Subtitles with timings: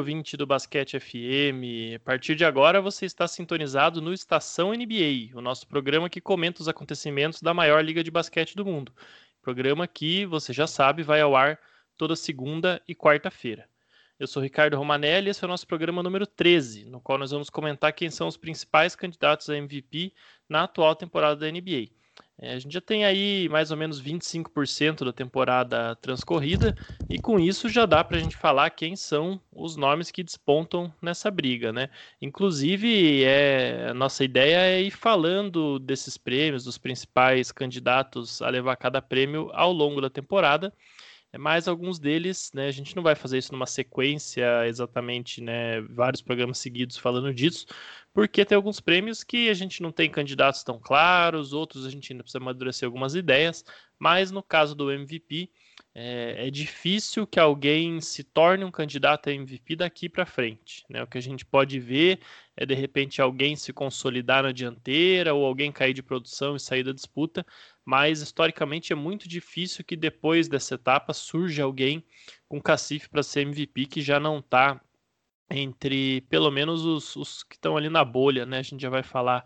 [0.00, 1.94] Ouvinte do Basquete FM!
[1.94, 6.62] A partir de agora você está sintonizado no Estação NBA, o nosso programa que comenta
[6.62, 8.94] os acontecimentos da maior liga de basquete do mundo.
[9.42, 11.60] Programa que, você já sabe, vai ao ar
[11.98, 13.68] toda segunda e quarta-feira.
[14.18, 17.30] Eu sou Ricardo Romanelli e esse é o nosso programa número 13, no qual nós
[17.30, 20.14] vamos comentar quem são os principais candidatos a MVP
[20.48, 21.90] na atual temporada da NBA.
[22.42, 26.74] É, a gente já tem aí mais ou menos 25% da temporada transcorrida,
[27.08, 30.90] e com isso já dá para a gente falar quem são os nomes que despontam
[31.02, 31.90] nessa briga, né?
[32.20, 38.76] Inclusive, é, a nossa ideia é ir falando desses prêmios, dos principais candidatos a levar
[38.76, 40.72] cada prêmio ao longo da temporada.
[41.32, 45.80] É, mas alguns deles, né, a gente não vai fazer isso numa sequência exatamente, né,
[45.82, 47.66] vários programas seguidos falando disso,
[48.12, 52.12] porque tem alguns prêmios que a gente não tem candidatos tão claros, outros a gente
[52.12, 53.64] ainda precisa amadurecer algumas ideias,
[53.98, 55.50] mas no caso do MVP,
[55.94, 60.84] é, é difícil que alguém se torne um candidato a MVP daqui para frente.
[60.88, 61.02] Né?
[61.02, 62.20] O que a gente pode ver
[62.60, 66.84] é de repente alguém se consolidar na dianteira ou alguém cair de produção e sair
[66.84, 67.44] da disputa,
[67.82, 72.04] mas historicamente é muito difícil que depois dessa etapa surja alguém
[72.46, 74.78] com cacife para ser MVP que já não está
[75.50, 78.58] entre pelo menos os, os que estão ali na bolha, né?
[78.58, 79.42] A gente já vai falar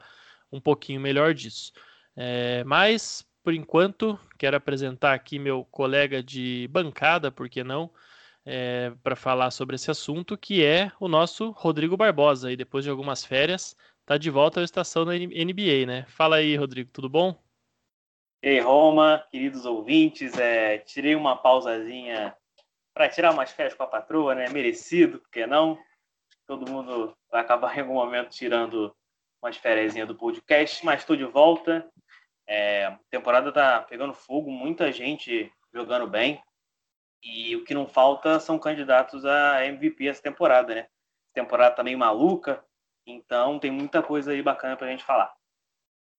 [0.51, 1.73] um pouquinho melhor disso.
[2.17, 7.91] É, mas, por enquanto, quero apresentar aqui meu colega de bancada, por que não,
[8.45, 12.53] é, para falar sobre esse assunto, que é o nosso Rodrigo Barbosa.
[12.53, 16.05] E depois de algumas férias, está de volta à estação da NBA, né?
[16.09, 17.39] Fala aí, Rodrigo, tudo bom?
[18.43, 22.37] Ei, Roma, queridos ouvintes, é, tirei uma pausazinha
[22.93, 24.49] para tirar umas férias com a patroa, né?
[24.51, 25.79] Merecido, por que não?
[26.47, 28.95] todo mundo vai acabar em algum momento tirando
[29.43, 31.89] umas férias do podcast, mas estou de volta.
[32.47, 36.43] É, a temporada tá pegando fogo, muita gente jogando bem.
[37.25, 40.87] E o que não falta são candidatos a MVP essa temporada, né?
[41.33, 42.63] Temporada tá meio maluca,
[43.07, 45.35] então tem muita coisa aí bacana pra gente falar.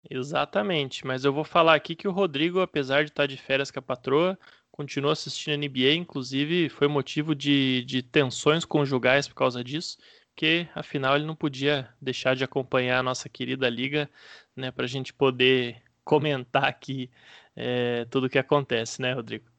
[0.10, 3.80] Exatamente, mas eu vou falar aqui que o Rodrigo, apesar de estar de férias com
[3.80, 4.38] a patroa,
[4.72, 9.98] continua assistindo a NBA, inclusive foi motivo de, de tensões conjugais por causa disso,
[10.30, 14.10] porque afinal ele não podia deixar de acompanhar a nossa querida liga,
[14.56, 17.10] né, para a gente poder comentar aqui
[17.56, 19.55] é, tudo o que acontece, né, Rodrigo?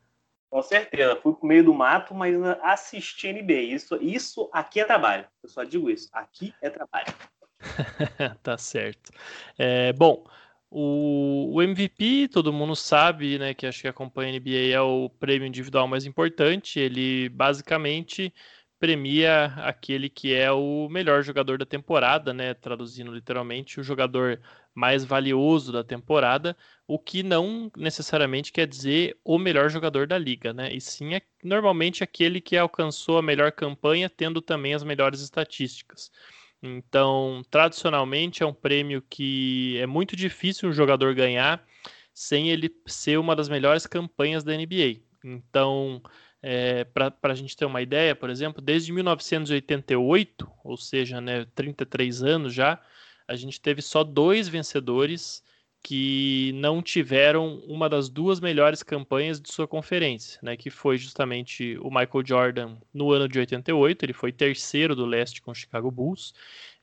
[0.51, 3.75] Com certeza, fui pro meio do mato, mas assisti NBA.
[3.75, 5.27] Isso, isso aqui é trabalho.
[5.43, 6.09] Eu só digo isso.
[6.13, 7.13] Aqui é trabalho.
[8.43, 9.11] tá certo.
[9.59, 10.25] É, bom,
[10.71, 15.09] o, o, MVP, todo mundo sabe, né, que acho que acompanha a NBA é o
[15.09, 16.79] prêmio individual mais importante.
[16.79, 18.33] Ele basicamente
[18.79, 24.41] premia aquele que é o melhor jogador da temporada, né, traduzindo literalmente, o jogador
[24.77, 26.55] mais valioso da temporada,
[26.87, 30.71] o que não necessariamente quer dizer o melhor jogador da liga, né?
[30.71, 36.11] E sim é normalmente aquele que alcançou a melhor campanha, tendo também as melhores estatísticas.
[36.63, 41.65] Então, tradicionalmente é um prêmio que é muito difícil um jogador ganhar
[42.13, 45.01] sem ele ser uma das melhores campanhas da NBA.
[45.25, 46.03] Então,
[46.43, 52.23] é, para a gente ter uma ideia, por exemplo, desde 1988, ou seja, né, 33
[52.23, 52.79] anos já,
[53.29, 55.43] a gente teve só dois vencedores
[55.83, 61.79] que não tiveram uma das duas melhores campanhas de sua conferência, né, que foi justamente
[61.81, 65.89] o Michael Jordan no ano de 88, ele foi terceiro do leste com o Chicago
[65.89, 66.35] Bulls,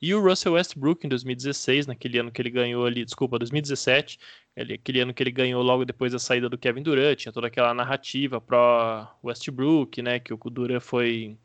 [0.01, 4.17] e o Russell Westbrook em 2016, naquele ano que ele ganhou ali, desculpa, 2017,
[4.55, 7.47] ele, aquele ano que ele ganhou logo depois da saída do Kevin Durant, tinha toda
[7.47, 11.37] aquela narrativa pro Westbrook, né, que o Durant foi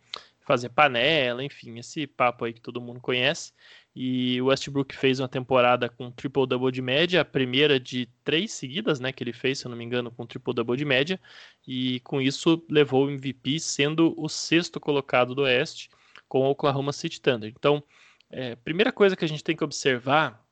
[0.49, 3.53] fazer panela, enfim, esse papo aí que todo mundo conhece.
[4.01, 9.01] E o Westbrook fez uma temporada com triple-double de média, a primeira de três seguidas,
[9.01, 11.21] né, que ele fez, se eu não me engano, com triple-double de média,
[11.67, 15.91] e com isso levou o MVP, sendo o sexto colocado do Oeste,
[16.29, 17.53] com o Oklahoma City Thunder.
[17.59, 17.83] Então,
[18.31, 20.47] é, primeira coisa que a gente tem que observar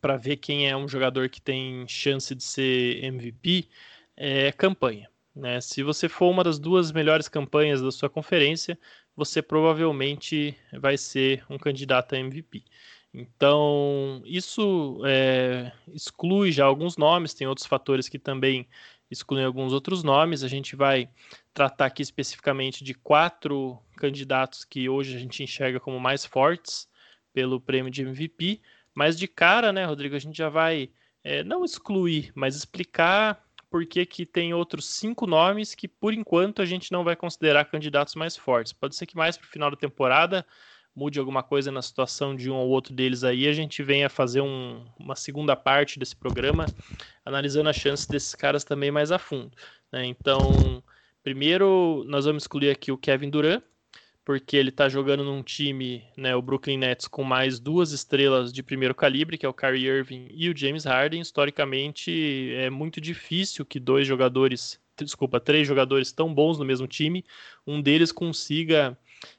[0.00, 3.68] para ver quem é um jogador que tem chance de ser MVP
[4.16, 5.10] é campanha.
[5.36, 5.60] Né?
[5.60, 8.78] Se você for uma das duas melhores campanhas da sua conferência,
[9.20, 12.64] você provavelmente vai ser um candidato a MVP.
[13.12, 18.66] Então, isso é, exclui já alguns nomes, tem outros fatores que também
[19.10, 20.42] excluem alguns outros nomes.
[20.42, 21.10] A gente vai
[21.52, 26.88] tratar aqui especificamente de quatro candidatos que hoje a gente enxerga como mais fortes
[27.30, 28.62] pelo prêmio de MVP,
[28.94, 30.88] mas de cara, né, Rodrigo, a gente já vai
[31.22, 36.66] é, não excluir, mas explicar porque que tem outros cinco nomes que, por enquanto, a
[36.66, 38.72] gente não vai considerar candidatos mais fortes.
[38.72, 40.44] Pode ser que mais para o final da temporada
[40.94, 44.40] mude alguma coisa na situação de um ou outro deles aí, a gente venha fazer
[44.40, 46.66] um, uma segunda parte desse programa,
[47.24, 49.56] analisando a chance desses caras também mais a fundo.
[49.92, 50.04] Né?
[50.06, 50.82] Então,
[51.22, 53.62] primeiro, nós vamos excluir aqui o Kevin Durant,
[54.24, 58.62] porque ele está jogando num time, né, o Brooklyn Nets, com mais duas estrelas de
[58.62, 61.20] primeiro calibre, que é o Kyrie Irving e o James Harden.
[61.20, 67.24] Historicamente, é muito difícil que dois jogadores, desculpa, três jogadores tão bons no mesmo time,
[67.66, 68.96] um deles consiga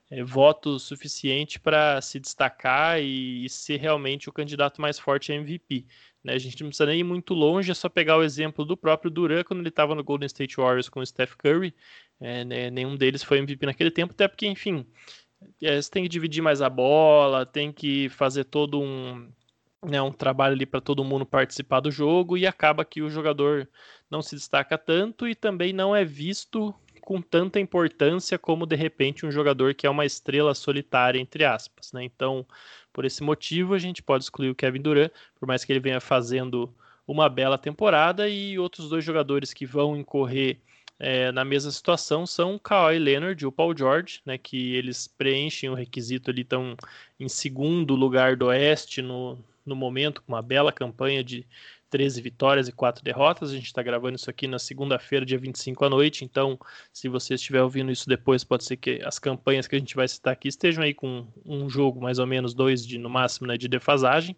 [0.09, 5.35] é, voto suficiente para se destacar e, e, ser realmente o candidato mais forte a
[5.35, 5.85] MVP.
[6.23, 6.33] Né?
[6.33, 9.09] A gente não precisa nem ir muito longe, é só pegar o exemplo do próprio
[9.09, 11.73] Duran quando ele estava no Golden State Warriors com o Steph Curry.
[12.21, 12.69] É, né?
[12.69, 14.85] Nenhum deles foi MVP naquele tempo, até porque, enfim,
[15.61, 19.27] é, você tem que dividir mais a bola, tem que fazer todo um,
[19.83, 23.67] né, um trabalho ali para todo mundo participar do jogo e acaba que o jogador
[24.09, 29.25] não se destaca tanto e também não é visto com tanta importância como de repente
[29.25, 32.03] um jogador que é uma estrela solitária entre aspas, né?
[32.03, 32.45] Então,
[32.93, 35.99] por esse motivo, a gente pode excluir o Kevin Durant, por mais que ele venha
[35.99, 36.71] fazendo
[37.07, 40.61] uma bela temporada e outros dois jogadores que vão incorrer
[41.03, 45.07] é, na mesma situação são o Kawhi Leonard e o Paul George, né, que eles
[45.07, 46.77] preenchem o requisito ali, estão
[47.19, 51.43] em segundo lugar do Oeste no, no momento, com uma bela campanha de
[51.89, 53.49] 13 vitórias e 4 derrotas.
[53.49, 56.23] A gente está gravando isso aqui na segunda-feira, dia 25 à noite.
[56.23, 56.59] Então,
[56.93, 60.07] se você estiver ouvindo isso depois, pode ser que as campanhas que a gente vai
[60.07, 63.57] citar aqui estejam aí com um jogo, mais ou menos, dois de, no máximo, né,
[63.57, 64.35] de defasagem.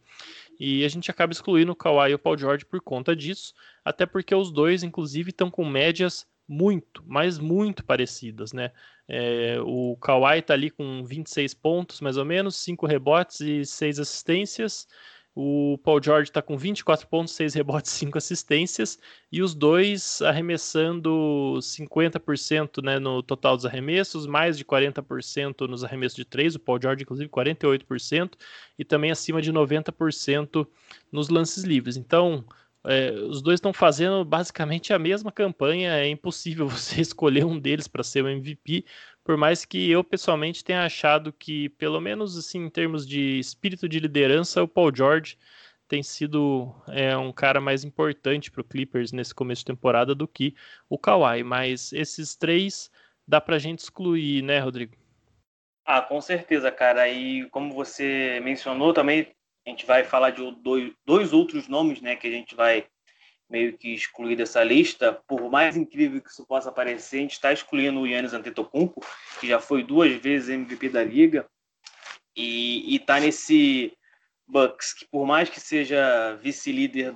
[0.58, 4.06] E a gente acaba excluindo o Kawhi e o Paul George por conta disso, até
[4.06, 8.72] porque os dois, inclusive, estão com médias muito, mas muito parecidas, né?
[9.08, 14.00] É, o Kawhi está ali com 26 pontos, mais ou menos, 5 rebotes e 6
[14.00, 14.88] assistências.
[15.36, 19.00] O Paul George está com 24 pontos, 6 rebotes, 5 assistências,
[19.32, 26.16] e os dois arremessando 50% né, no total dos arremessos, mais de 40% nos arremessos
[26.16, 28.34] de 3, o Paul George, inclusive, 48%,
[28.78, 30.68] e também acima de 90%
[31.12, 31.98] nos lances livres.
[31.98, 32.46] Então,
[32.86, 37.88] é, os dois estão fazendo basicamente a mesma campanha, é impossível você escolher um deles
[37.88, 38.86] para ser o MVP,
[39.24, 43.88] por mais que eu pessoalmente tenha achado que, pelo menos assim, em termos de espírito
[43.88, 45.38] de liderança, o Paul George
[45.88, 50.28] tem sido é, um cara mais importante para o Clippers nesse começo de temporada do
[50.28, 50.56] que
[50.90, 51.44] o Kawhi.
[51.44, 52.90] Mas esses três
[53.28, 54.96] dá para a gente excluir, né, Rodrigo?
[55.86, 57.08] Ah, com certeza, cara.
[57.10, 59.34] E como você mencionou também,
[59.66, 62.86] a gente vai falar de dois, dois outros nomes, né, que a gente vai
[63.50, 67.54] meio que excluir dessa lista, por mais incrível que isso possa parecer, a gente está
[67.54, 69.06] excluindo o Yannis Antetokounmpo,
[69.40, 71.46] que já foi duas vezes MVP da liga,
[72.36, 73.96] e está nesse
[74.48, 77.14] Bucks, que por mais que seja vice-líder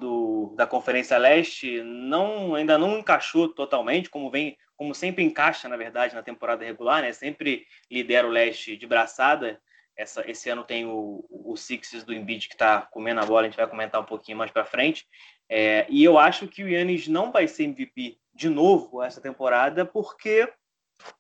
[0.56, 6.16] da Conferência Leste, não, ainda não encaixou totalmente, como vem, como sempre encaixa, na verdade,
[6.16, 7.12] na temporada regular, né?
[7.12, 9.62] Sempre lidera o Leste de braçada.
[9.98, 13.44] Essa, esse ano tem o, o Sixers do Embiid que está comendo a bola, a
[13.46, 15.08] gente vai comentar um pouquinho mais para frente.
[15.50, 19.86] É, e eu acho que o Yannis não vai ser MVP de novo essa temporada,
[19.86, 20.48] porque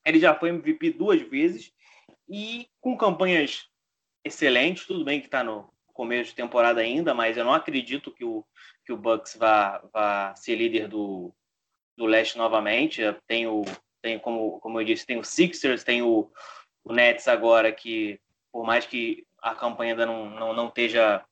[0.05, 1.71] ele já foi MVP duas vezes
[2.29, 3.67] e com campanhas
[4.23, 4.85] excelentes.
[4.85, 8.45] Tudo bem que está no começo de temporada ainda, mas eu não acredito que o,
[8.85, 11.33] que o Bucks vá, vá ser líder do,
[11.97, 13.01] do leste novamente.
[13.25, 13.63] Tem, o,
[14.01, 16.31] tem como, como eu disse, tem o Sixers, tem o,
[16.83, 18.19] o Nets agora, que
[18.57, 21.23] por mais que a campanha ainda não, não, não esteja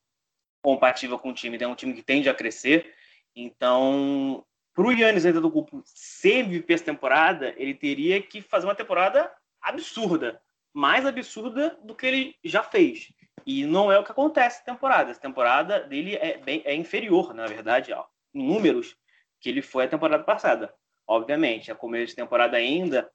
[0.62, 2.94] compatível com o time, é um time que tende a crescer.
[3.34, 8.68] Então, para o Yannis ainda do grupo ser MVP essa temporada, ele teria que fazer
[8.68, 9.28] uma temporada
[9.60, 10.40] absurda,
[10.72, 13.12] mais absurda do que ele já fez.
[13.44, 15.10] E não é o que acontece na temporada.
[15.10, 18.96] Essa temporada dele é, bem, é inferior, na verdade, ó, em números,
[19.40, 20.72] que ele foi a temporada passada.
[21.08, 23.10] Obviamente, a começo de temporada ainda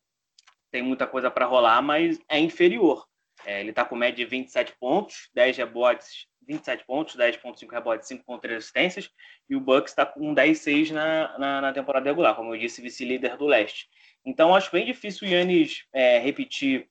[0.69, 3.09] tem muita coisa para rolar, mas é inferior.
[3.45, 8.57] É, ele está com média de 27 pontos, 10 rebotes, 27 pontos, 10.5 rebotes, 5.3
[8.57, 9.09] assistências,
[9.49, 13.37] e o Bucks está com 10-6 na, na, na, temporada regular, como eu disse, vice-líder
[13.37, 13.87] do leste.
[14.25, 16.89] Então, acho bem difícil o Yannis é, repetir,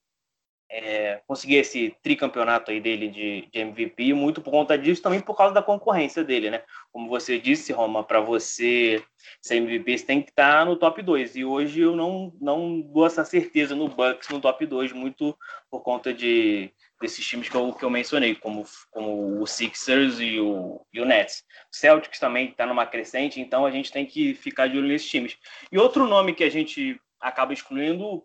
[0.71, 5.37] é, conseguir esse tricampeonato aí dele de, de, MVP, muito por conta disso, também por
[5.37, 6.63] causa da concorrência dele, né?
[6.93, 9.03] Como você disse, Roma, para você
[9.43, 12.81] ser MVP, você tem que estar tá no top 2, e hoje eu não, não
[12.81, 15.37] dou essa certeza no Bucks no top 2, muito
[15.69, 20.39] por conta de desses times que eu, que eu mencionei, como, como o Sixers e
[20.39, 21.43] o, e o Nets.
[21.73, 25.09] O Celtics também está numa crescente, então a gente tem que ficar de olho nesses
[25.09, 25.37] times.
[25.73, 28.23] E outro nome que a gente acaba excluindo,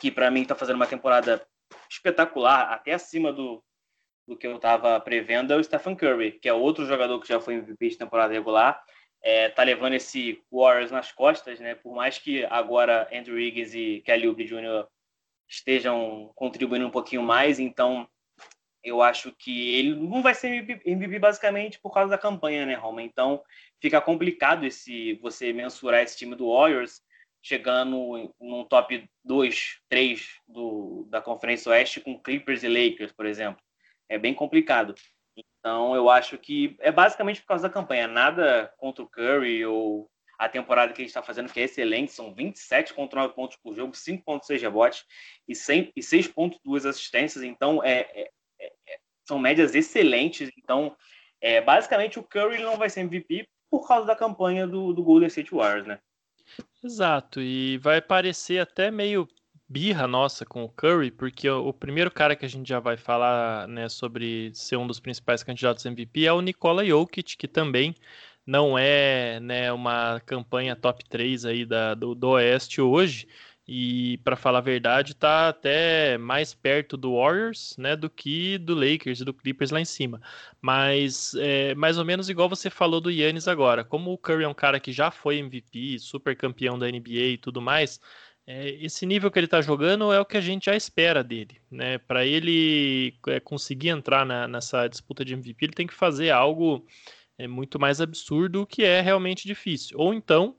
[0.00, 1.46] que para mim está fazendo uma temporada
[1.90, 3.62] espetacular, até acima do,
[4.26, 7.40] do que eu estava prevendo, é o Stephen Curry, que é outro jogador que já
[7.40, 8.82] foi MVP de temporada regular.
[9.22, 11.74] É, tá levando esse Warriors nas costas, né?
[11.74, 14.86] Por mais que agora Andrew Wiggins e Kelly Oubre Jr
[15.50, 18.08] estejam contribuindo um pouquinho mais, então
[18.82, 23.02] eu acho que ele não vai ser MVP basicamente por causa da campanha, né, Roma?
[23.02, 23.42] Então
[23.80, 27.02] fica complicado esse você mensurar esse time do Warriors
[27.42, 33.62] chegando num top 2, 3 do, da Conferência Oeste com Clippers e Lakers, por exemplo.
[34.08, 34.94] É bem complicado.
[35.36, 38.06] Então, eu acho que é basicamente por causa da campanha.
[38.06, 42.12] Nada contra o Curry ou a temporada que gente está fazendo, que é excelente.
[42.12, 45.04] São 27,9 pontos por jogo, 5,6 rebotes
[45.46, 47.44] e, 6,2 assistências.
[47.44, 50.50] Então, é, é, é, são médias excelentes.
[50.56, 50.96] Então,
[51.40, 55.28] é, basicamente, o Curry não vai ser MVP por causa da campanha do, do Golden
[55.28, 56.00] State Warriors, né?
[56.82, 59.28] Exato, e vai parecer até meio
[59.68, 63.68] birra nossa com o Curry, porque o, primeiro cara que a gente já vai falar
[63.68, 67.94] né, sobre ser um dos principais candidatos MVP é o Nikola Jokic, que também
[68.44, 73.28] não é né, uma campanha top 3 aí da, do, do Oeste hoje,
[73.72, 78.74] e para falar a verdade, tá até mais perto do Warriors, né, do que do
[78.74, 80.20] Lakers e do Clippers lá em cima.
[80.60, 83.84] Mas é mais ou menos igual você falou do Yannis agora.
[83.84, 87.38] Como o Curry é um cara que já foi MVP, super campeão da NBA e
[87.38, 88.00] tudo mais,
[88.44, 91.60] é, esse nível que ele está jogando é o que a gente já espera dele,
[91.70, 91.96] né?
[91.98, 96.84] Para ele é, conseguir entrar na, nessa disputa de MVP, ele tem que fazer algo
[97.38, 99.96] é, muito mais absurdo, o que é realmente difícil.
[99.96, 100.56] Ou então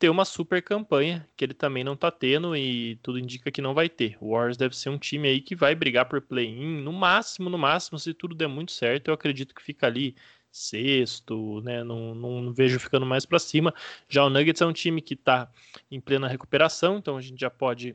[0.00, 3.74] ter uma super campanha, que ele também não tá tendo e tudo indica que não
[3.74, 4.16] vai ter.
[4.18, 7.58] O Warriors deve ser um time aí que vai brigar por play-in, no máximo, no
[7.58, 10.16] máximo, se tudo der muito certo, eu acredito que fica ali
[10.50, 11.84] sexto, né?
[11.84, 13.74] Não, não vejo ficando mais para cima.
[14.08, 15.50] Já o Nuggets é um time que está
[15.90, 17.94] em plena recuperação, então a gente já pode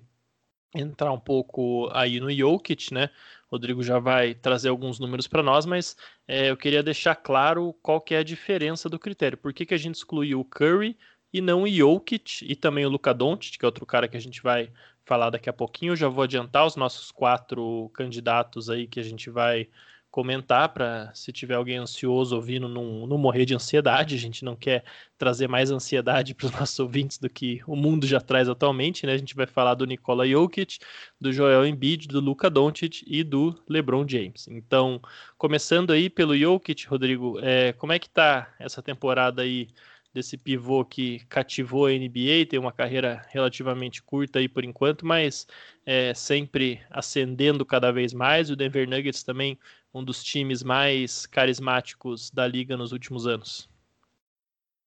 [0.75, 3.09] entrar um pouco aí no Jokic, né?
[3.47, 5.97] Rodrigo já vai trazer alguns números para nós, mas
[6.27, 9.37] é, eu queria deixar claro qual que é a diferença do critério.
[9.37, 10.97] Por que, que a gente excluiu o Curry
[11.35, 14.21] e não o Jokic e também o Luka Doncic, que é outro cara que a
[14.21, 14.71] gente vai
[15.03, 15.91] falar daqui a pouquinho.
[15.91, 19.67] Eu já vou adiantar os nossos quatro candidatos aí que a gente vai
[20.09, 24.15] comentar para se tiver alguém ansioso ouvindo não, não morrer de ansiedade.
[24.15, 24.85] A gente não quer
[25.17, 29.11] trazer mais ansiedade para os nossos ouvintes do que o mundo já traz atualmente, né?
[29.11, 30.79] A gente vai falar do Nikola Jokic,
[31.19, 34.47] do Joel Embiid, do Luka Doncic e do LeBron James.
[34.47, 35.01] Então,
[35.37, 39.67] começando aí pelo Jokic, Rodrigo, é, como é que tá essa temporada aí
[40.15, 45.45] desse pivô que cativou a NBA, tem uma carreira relativamente curta aí por enquanto, mas
[45.85, 48.49] é, sempre ascendendo cada vez mais.
[48.49, 49.59] O Denver Nuggets também
[49.93, 53.69] um dos times mais carismáticos da liga nos últimos anos.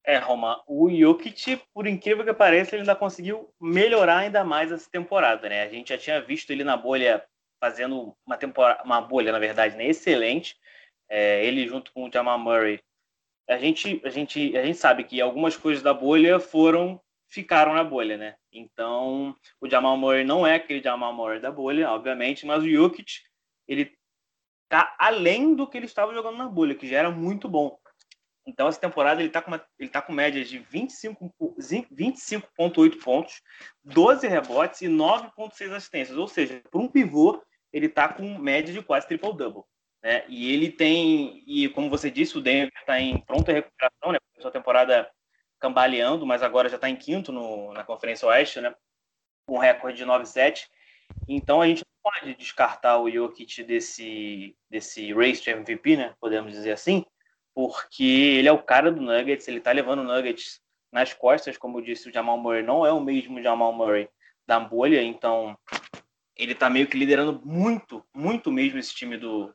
[0.03, 4.91] É, Roma, o Jokic, por incrível que pareça, ele ainda conseguiu melhorar ainda mais essa
[4.91, 5.63] temporada, né?
[5.63, 7.23] A gente já tinha visto ele na bolha
[7.61, 9.87] fazendo uma temporada, uma bolha, na verdade, né?
[9.87, 10.57] excelente.
[11.07, 12.81] É, ele junto com o Jamal Murray
[13.49, 17.85] a gente, a gente, a gente sabe que algumas coisas da bolha foram ficaram na
[17.85, 18.37] bolha, né?
[18.53, 23.21] Então, o Jamal Murray não é aquele Jamal Murray da bolha, obviamente, mas o Jokic,
[23.67, 23.93] ele
[24.69, 27.79] tá além do que ele estava jogando na bolha, que já era muito bom.
[28.47, 33.43] Então, essa temporada ele tá com, uma, ele tá com médias de 25,8 25 pontos,
[33.85, 36.17] 12 rebotes e 9,6 assistências.
[36.17, 39.65] Ou seja, para um pivô, ele tá com média de quase triple-double.
[40.09, 40.25] Né?
[40.27, 44.19] E ele tem, e como você disse, o Denver está em pronta recuperação, né?
[44.33, 45.11] Começou a temporada
[45.61, 48.75] cambaleando, mas agora já está em quinto no, na Conferência Oeste, né?
[49.47, 50.63] Com um recorde de 9-7.
[51.29, 56.15] Então a gente não pode descartar o Jokic desse, desse race de MVP, né?
[56.19, 57.05] Podemos dizer assim,
[57.55, 60.59] porque ele é o cara do Nuggets, ele está levando o Nuggets
[60.91, 64.09] nas costas, como disse o Jamal Murray, não é o mesmo Jamal Murray
[64.47, 65.55] da bolha, então
[66.35, 69.55] ele está meio que liderando muito, muito mesmo esse time do,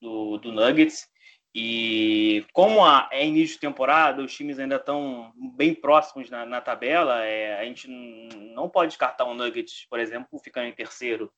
[0.00, 1.08] do, do Nuggets.
[1.54, 6.60] E como a, é início de temporada, os times ainda estão bem próximos na, na
[6.60, 11.32] tabela, é, a gente não pode descartar o Nuggets, por exemplo, ficando em terceiro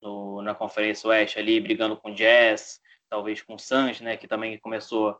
[0.00, 4.26] no, na Conferência Oeste ali, brigando com o Jazz, talvez com o Suns, né, que
[4.26, 5.18] também começou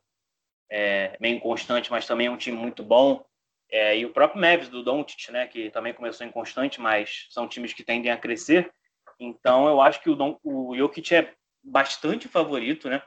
[0.71, 3.25] é, meio inconstante, mas também é um time muito bom.
[3.71, 7.75] É, e o próprio Mavis do Doncic, né, que também começou inconstante, mas são times
[7.75, 8.73] que tendem a crescer.
[9.21, 11.35] Então eu acho que o, Don, o Jokic é
[11.69, 13.03] bastante favorito, né?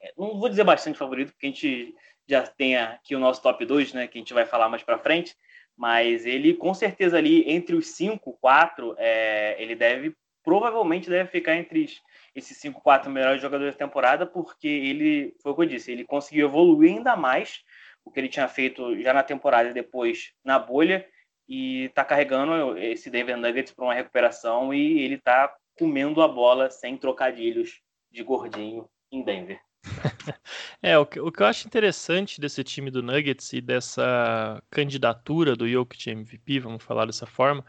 [0.00, 1.94] É, não vou dizer bastante favorito, porque a gente
[2.28, 4.06] já tem aqui o nosso top 2, né?
[4.06, 5.34] Que a gente vai falar mais para frente.
[5.76, 11.54] Mas ele, com certeza, ali entre os 5, 4, é, ele deve, provavelmente, deve ficar
[11.54, 11.86] entre
[12.34, 16.04] esses 5, 4 melhores jogadores da temporada, porque ele, foi o que eu disse, ele
[16.04, 17.62] conseguiu evoluir ainda mais
[18.04, 21.06] o que ele tinha feito já na temporada e depois na bolha,
[21.48, 26.70] e está carregando esse Denver Nuggets para uma recuperação e ele está comendo a bola
[26.70, 27.80] sem trocadilhos
[28.10, 29.60] de gordinho em Denver.
[30.82, 35.54] é, o que, o que eu acho interessante desse time do Nuggets e dessa candidatura
[35.54, 37.64] do Jokic MVP, vamos falar dessa forma,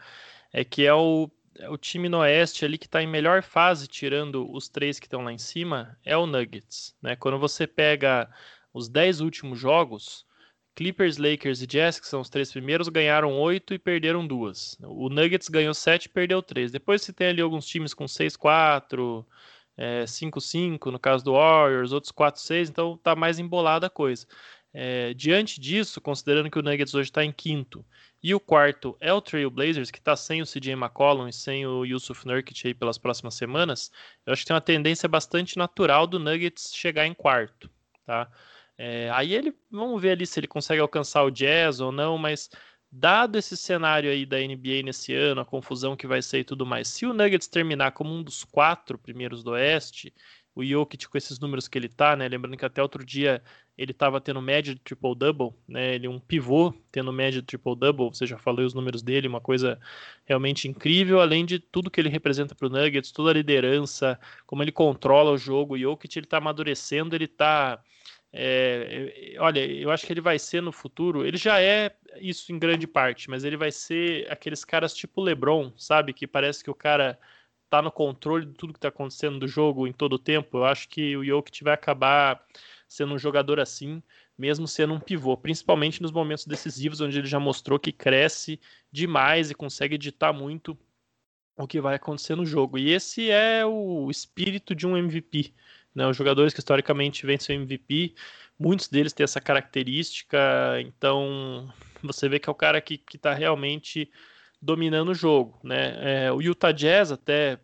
[0.52, 3.86] é que é o, é o time no Oeste ali que está em melhor fase,
[3.86, 6.96] tirando os três que estão lá em cima, é o Nuggets.
[7.00, 7.14] Né?
[7.14, 8.28] Quando você pega
[8.72, 10.26] os dez últimos jogos,
[10.78, 14.78] Clippers, Lakers e Jazz, que são os três primeiros, ganharam oito e perderam duas.
[14.80, 16.70] O Nuggets ganhou sete e perdeu três.
[16.70, 19.26] Depois você tem ali alguns times com 6-4,
[20.06, 24.24] 5-5, é, no caso do Warriors, outros 4-6, então tá mais embolada a coisa.
[24.72, 27.84] É, diante disso, considerando que o Nuggets hoje está em quinto
[28.22, 31.66] e o quarto é o Trail Blazers, que está sem o CJ McCollum e sem
[31.66, 33.90] o Yusuf Nurkic aí pelas próximas semanas,
[34.24, 37.68] eu acho que tem uma tendência bastante natural do Nuggets chegar em quarto,
[38.06, 38.30] tá?
[38.78, 42.48] É, aí ele, vamos ver ali se ele consegue alcançar o Jazz ou não, mas
[42.90, 46.64] dado esse cenário aí da NBA nesse ano, a confusão que vai ser e tudo
[46.64, 50.14] mais, se o Nuggets terminar como um dos quatro primeiros do Oeste,
[50.54, 52.26] o Jokic com esses números que ele tá, né?
[52.28, 53.42] Lembrando que até outro dia
[53.76, 55.94] ele estava tendo média de triple-double, né?
[55.94, 59.78] Ele um pivô tendo média de triple-double, você já falou os números dele, uma coisa
[60.24, 64.62] realmente incrível, além de tudo que ele representa para o Nuggets, toda a liderança, como
[64.62, 67.80] ele controla o jogo, o Jokic ele está amadurecendo, ele está
[68.32, 71.24] é, olha, eu acho que ele vai ser no futuro.
[71.26, 75.72] Ele já é isso em grande parte, mas ele vai ser aqueles caras tipo LeBron,
[75.76, 76.12] sabe?
[76.12, 77.18] Que parece que o cara
[77.70, 80.58] tá no controle de tudo que tá acontecendo do jogo em todo o tempo.
[80.58, 82.44] Eu acho que o Jokic vai acabar
[82.86, 84.02] sendo um jogador assim,
[84.36, 89.50] mesmo sendo um pivô, principalmente nos momentos decisivos, onde ele já mostrou que cresce demais
[89.50, 90.78] e consegue ditar muito
[91.56, 92.78] o que vai acontecer no jogo.
[92.78, 95.52] E esse é o espírito de um MVP.
[95.98, 96.06] Né?
[96.06, 98.14] Os jogadores que historicamente vencem o MVP,
[98.56, 100.38] muitos deles têm essa característica,
[100.80, 101.68] então
[102.00, 104.08] você vê que é o cara que está realmente
[104.62, 105.58] dominando o jogo.
[105.60, 106.26] Né?
[106.26, 107.58] É, o Utah Jazz, até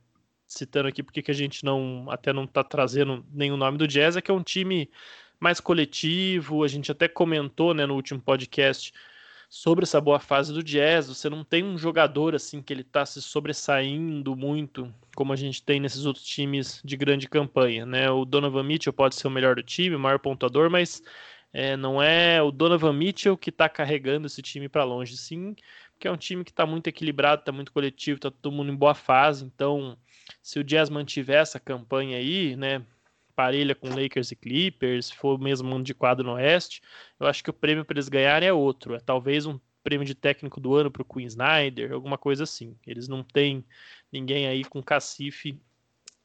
[0.49, 4.17] citando aqui porque que a gente não até não está trazendo nenhum nome do Jazz,
[4.17, 4.91] é que é um time
[5.39, 8.93] mais coletivo, a gente até comentou né, no último podcast
[9.55, 11.07] sobre essa boa fase do Jazz.
[11.07, 15.63] Você não tem um jogador assim que ele está se sobressaindo muito, como a gente
[15.63, 18.11] tem nesses outros times de grande campanha, né?
[18.11, 21.01] O Donovan Mitchell pode ser o melhor do time, o maior pontuador, mas
[21.53, 25.55] é, não é o Donovan Mitchell que está carregando esse time para longe, sim,
[25.93, 28.77] porque é um time que está muito equilibrado, está muito coletivo, está todo mundo em
[28.77, 29.45] boa fase.
[29.45, 29.97] Então,
[30.43, 32.85] se o Jazz mantiver essa campanha aí, né?
[33.35, 36.83] Parelha com Lakers e Clippers, for o mesmo mundo de quadro no Oeste,
[37.19, 38.95] eu acho que o prêmio para eles ganharem é outro.
[38.95, 42.77] É talvez um prêmio de técnico do ano para o Queen Snyder, alguma coisa assim.
[42.87, 43.65] Eles não têm
[44.11, 45.61] ninguém aí com cacife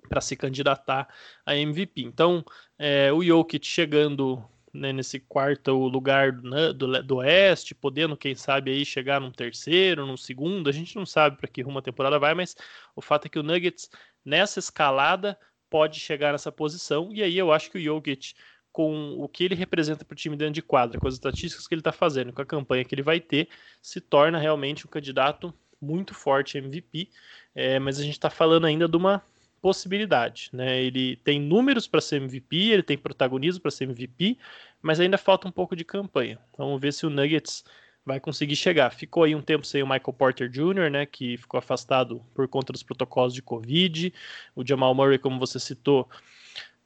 [0.08, 1.08] para se candidatar
[1.46, 2.02] a MVP.
[2.02, 2.44] Então,
[2.78, 4.44] é, o Jokic chegando
[4.74, 10.06] né, nesse quarto lugar do, do, do, Oeste, podendo, quem sabe, aí chegar num terceiro,
[10.06, 12.56] num segundo, a gente não sabe para que rumo a temporada vai, mas
[12.96, 13.90] o fato é que o Nuggets,
[14.24, 15.38] nessa escalada,
[15.70, 17.10] pode chegar nessa posição.
[17.12, 18.34] E aí eu acho que o Jokic,
[18.72, 21.74] com o que ele representa para o time dentro de quadra, com as estatísticas que
[21.74, 23.50] ele está fazendo, com a campanha que ele vai ter,
[23.82, 27.10] se torna realmente um candidato muito forte MVP.
[27.56, 29.22] É, mas a gente está falando ainda de uma
[29.62, 30.82] possibilidade, né?
[30.82, 34.38] Ele tem números para ser MVP, ele tem protagonismo para ser MVP,
[34.82, 36.40] mas ainda falta um pouco de campanha.
[36.58, 37.64] Vamos ver se o Nuggets
[38.06, 38.92] vai conseguir chegar.
[38.92, 42.74] Ficou aí um tempo sem o Michael Porter Jr., né, que ficou afastado por conta
[42.74, 44.14] dos protocolos de Covid.
[44.56, 46.10] O Jamal Murray, como você citou,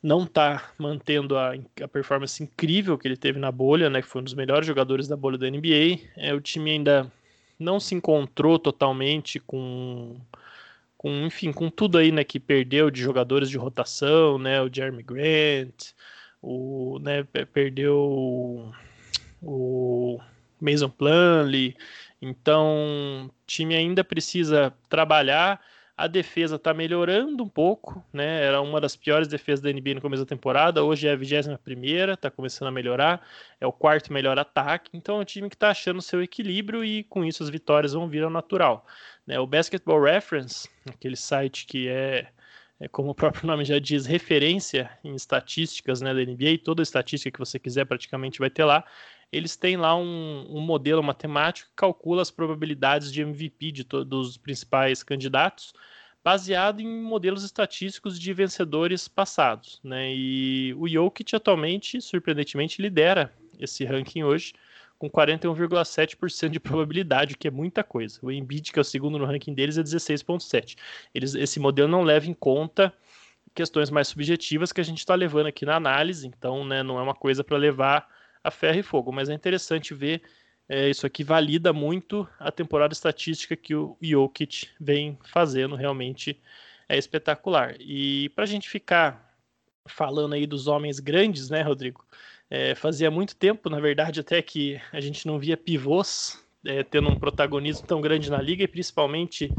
[0.01, 4.21] não está mantendo a, a, performance incrível que ele teve na bolha, né, que foi
[4.21, 5.99] um dos melhores jogadores da bolha da NBA.
[6.17, 7.11] É, o time ainda
[7.57, 10.19] não se encontrou totalmente com,
[10.97, 15.03] com, enfim, com tudo aí, né, que perdeu de jogadores de rotação, né, o Jeremy
[15.03, 15.93] Grant,
[16.41, 17.23] o, né,
[17.53, 18.73] perdeu
[19.41, 20.19] o
[20.63, 21.75] Mason Plumlee.
[22.21, 25.61] Então, o time ainda precisa trabalhar.
[25.95, 28.43] A defesa está melhorando um pouco, né?
[28.43, 30.83] Era uma das piores defesas da NBA no começo da temporada.
[30.83, 33.21] Hoje é a 21 primeira, está começando a melhorar.
[33.61, 34.89] É o quarto melhor ataque.
[34.93, 38.07] Então, é um time que está achando seu equilíbrio e com isso as vitórias vão
[38.07, 38.87] vir ao natural.
[39.27, 39.39] Né?
[39.39, 42.27] O Basketball Reference, aquele site que é
[42.79, 47.31] é, como o próprio nome já diz, referência em estatísticas né, da NBA, toda estatística
[47.31, 48.83] que você quiser praticamente vai ter lá
[49.31, 54.29] eles têm lá um, um modelo matemático que calcula as probabilidades de MVP de todos
[54.29, 55.73] os principais candidatos,
[56.23, 59.79] baseado em modelos estatísticos de vencedores passados.
[59.83, 60.13] Né?
[60.13, 64.53] E o Jokic atualmente, surpreendentemente, lidera esse ranking hoje,
[64.97, 68.19] com 41,7% de probabilidade, o que é muita coisa.
[68.21, 70.77] O Embiid, que é o segundo no ranking deles, é 16,7%.
[71.13, 72.93] Esse modelo não leva em conta
[73.53, 77.03] questões mais subjetivas que a gente está levando aqui na análise, então né, não é
[77.03, 78.07] uma coisa para levar
[78.43, 79.11] a ferro e fogo.
[79.11, 80.21] Mas é interessante ver,
[80.67, 86.39] é, isso aqui valida muito a temporada estatística que o Jokic vem fazendo, realmente
[86.87, 87.75] é espetacular.
[87.79, 89.33] E para a gente ficar
[89.85, 92.05] falando aí dos homens grandes, né, Rodrigo?
[92.49, 97.09] É, fazia muito tempo, na verdade, até que a gente não via pivôs é, tendo
[97.09, 99.51] um protagonismo tão grande na liga e principalmente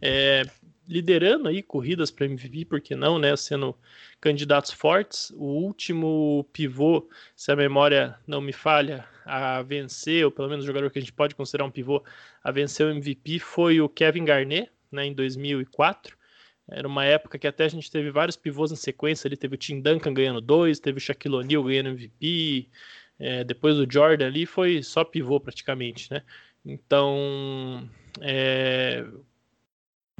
[0.00, 0.42] é,
[0.88, 3.36] liderando aí corridas para MVP, por que não, né?
[3.36, 3.76] Sendo
[4.20, 5.30] candidatos fortes.
[5.36, 10.66] O último pivô, se a memória não me falha, a vencer, ou pelo menos o
[10.66, 12.02] jogador que a gente pode considerar um pivô,
[12.42, 16.16] a vencer o MVP foi o Kevin Garnett, né, em 2004.
[16.68, 19.28] Era uma época que até a gente teve vários pivôs em sequência.
[19.28, 22.68] Ali teve o Tim Duncan ganhando dois, teve o Shaquille O'Neal ganhando MVP.
[23.18, 26.22] É, depois o Jordan ali foi só pivô praticamente, né?
[26.64, 27.88] Então,
[28.20, 29.06] é,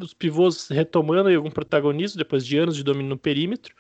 [0.00, 3.74] os pivôs retomando algum protagonismo depois de anos de domínio no perímetro.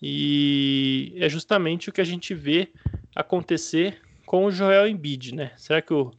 [0.00, 2.72] E é justamente o que a gente vê
[3.14, 5.52] acontecer com o Joel Embiid, né?
[5.56, 6.12] Será que o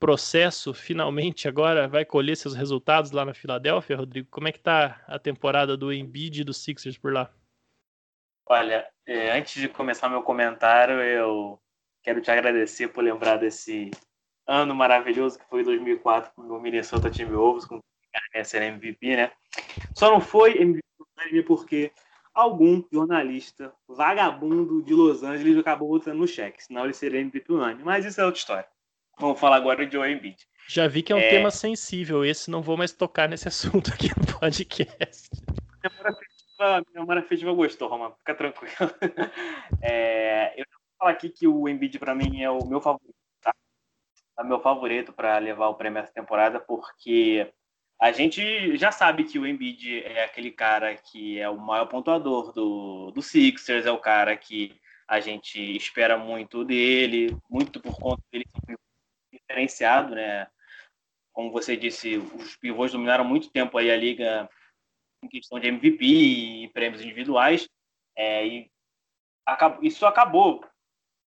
[0.00, 4.28] processo finalmente agora vai colher seus resultados lá na Filadélfia, Rodrigo?
[4.30, 7.30] Como é que tá a temporada do Embiid e do Sixers por lá?
[8.46, 11.60] Olha, é, antes de começar meu comentário, eu
[12.02, 13.90] quero te agradecer por lembrar desse
[14.46, 17.78] ano maravilhoso que foi 2004 com o Minnesota Timberwolves, com
[18.44, 19.32] ser MVP, né?
[19.94, 21.92] Só não foi MVP porque
[22.34, 27.82] algum jornalista vagabundo de Los Angeles acabou botando no cheque, senão ele seria MVP unânime.
[27.82, 28.68] Mas isso é outra história.
[29.18, 30.36] Vamos falar agora de Joe Embiid.
[30.68, 31.28] Já vi que é um é...
[31.28, 35.28] tema sensível, esse não vou mais tocar nesse assunto aqui no podcast.
[36.60, 38.74] Minha memória afetiva gostou, Roma, fica tranquilo.
[39.82, 43.54] É, eu vou falar aqui que o Embiid para mim é o meu favorito, tá?
[44.36, 47.52] É o meu favorito para levar o prêmio essa temporada, porque
[48.00, 52.52] a gente já sabe que o Embiid é aquele cara que é o maior pontuador
[52.52, 58.22] do, do Sixers, é o cara que a gente espera muito dele, muito por conta
[58.30, 58.44] dele
[59.32, 60.46] diferenciado, né?
[61.32, 64.48] Como você disse, os pivôs dominaram muito tempo aí a liga
[65.22, 67.68] em questão de MVP e prêmios individuais,
[68.16, 68.70] é, e
[69.44, 70.64] acabou, isso acabou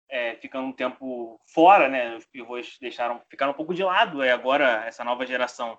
[0.08, 2.16] é, ficando um tempo fora, né?
[2.16, 4.24] Os pivôs deixaram ficaram um pouco de lado.
[4.24, 5.78] E agora essa nova geração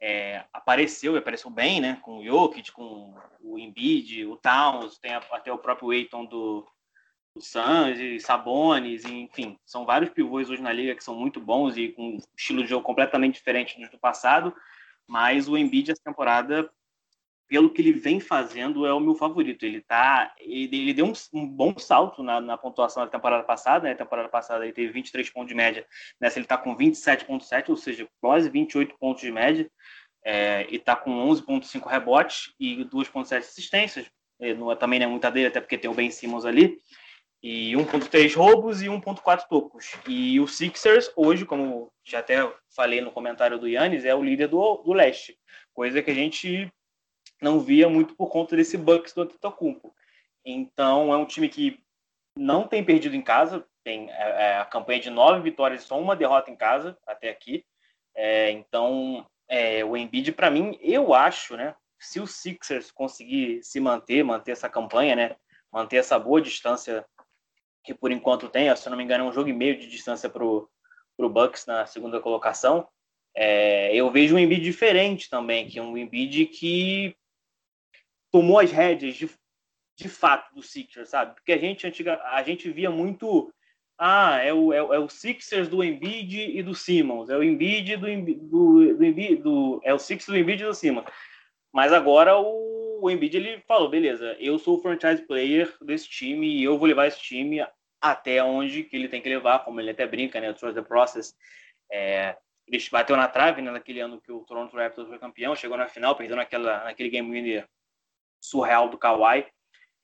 [0.00, 1.98] é, apareceu e apareceu bem, né?
[2.02, 6.66] Com o Jokic, com o Embiid, o Towns, tem até o próprio Aiton do,
[7.34, 11.76] o Suns, e Sabonis, enfim, são vários pivôs hoje na liga que são muito bons
[11.76, 14.54] e com um estilo de jogo completamente diferente do passado,
[15.06, 16.70] mas o Embiid essa temporada,
[17.48, 19.64] pelo que ele vem fazendo, é o meu favorito.
[19.64, 23.84] Ele tá, ele, ele deu um, um, bom salto na, na, pontuação da temporada passada,
[23.84, 23.92] né?
[23.92, 25.86] A temporada passada ele teve 23 pontos de média,
[26.20, 29.68] nessa ele tá com 27.7, ou seja, quase 28 pontos de média.
[30.24, 34.06] É, e tá com 11.5 rebotes e 2.7 assistências.
[34.38, 36.78] É, não, também não é muita dele, até porque tem o Ben Simmons ali
[37.42, 39.92] e 1.3 roubos e 1.4 tocos.
[40.06, 42.38] E o Sixers, hoje, como já até
[42.74, 45.38] falei no comentário do Yannis, é o líder do, do leste,
[45.72, 46.70] coisa que a gente
[47.40, 49.94] não via muito por conta desse Bucks do Antetokounmpo.
[50.44, 51.80] Então, é um time que
[52.36, 55.98] não tem perdido em casa, tem é, é a campanha de nove vitórias e só
[56.00, 57.64] uma derrota em casa até aqui.
[58.14, 63.80] É, então, é, o Embiid, para mim, eu acho, né, se o Sixers conseguir se
[63.80, 65.36] manter, manter essa campanha, né,
[65.72, 67.04] manter essa boa distância
[67.84, 69.88] que por enquanto tem, se eu não me engano, é um jogo e meio de
[69.88, 70.68] distância para o
[71.18, 72.86] Bucks na segunda colocação.
[73.34, 77.16] É, eu vejo um Embiid diferente também, que é um Embiid que
[78.30, 79.30] tomou as rédeas de,
[79.96, 81.34] de fato do Sixers, sabe?
[81.34, 83.52] Porque a gente antiga, a gente via muito
[83.98, 87.96] ah, é o, é, é o Sixers do Embiid e do Simmons, é o Embiid
[87.96, 91.04] do, do, do, Embiid, do é o Sixers do Embiid e do Simmons.
[91.72, 96.46] Mas agora o, o Embiid ele falou, beleza, eu sou o franchise player desse time
[96.46, 97.66] e eu vou levar esse time
[98.00, 100.52] até onde que ele tem que levar, como ele até brinca, né?
[100.52, 101.34] Trust the Process.
[101.90, 102.36] É,
[102.68, 105.88] ele bateu na trave né, naquele ano que o Toronto Raptors foi campeão, chegou na
[105.88, 107.68] final, perdeu naquela, naquele game winner
[108.40, 109.46] surreal do Kawhi.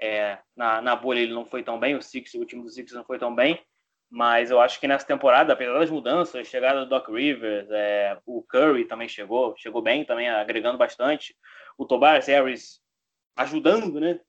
[0.00, 2.92] É, na, na bolha ele não foi tão bem, o Six, o time do Six
[2.92, 3.64] não foi tão bem,
[4.10, 8.42] mas eu acho que nessa temporada, apesar das mudanças, chegada do Doc Rivers, é, o
[8.42, 11.36] Curry também chegou, chegou bem também, agregando bastante,
[11.78, 12.80] o Tobias Harris
[13.36, 14.20] ajudando, né?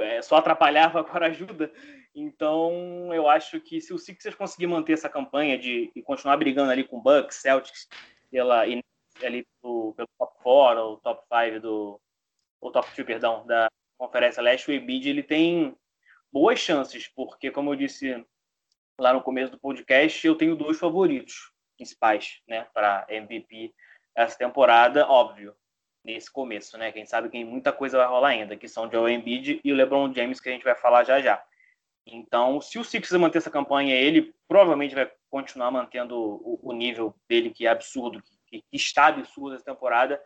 [0.00, 1.72] É, só atrapalhava, agora ajuda.
[2.14, 6.70] Então, eu acho que se o Sixers conseguir manter essa campanha de e continuar brigando
[6.70, 7.86] ali com Bucks, Celtics,
[8.30, 12.00] pela, ali pelo, pelo top 4 ou top 5 do
[12.66, 15.76] ou top 2, perdão, da Conferência Leste, o Embiid ele tem
[16.32, 18.24] boas chances, porque como eu disse
[18.98, 23.72] lá no começo do podcast, eu tenho dois favoritos principais, né, para MVP
[24.14, 25.54] essa temporada, óbvio,
[26.02, 26.90] nesse começo, né?
[26.90, 29.76] Quem sabe que muita coisa vai rolar ainda, que são o Joel Embiid e o
[29.76, 31.42] LeBron James que a gente vai falar já já.
[32.06, 37.14] Então, se o Sixers manter essa campanha, ele provavelmente vai continuar mantendo o, o nível
[37.28, 40.22] dele, que é absurdo, que, que, está absurdo essa temporada.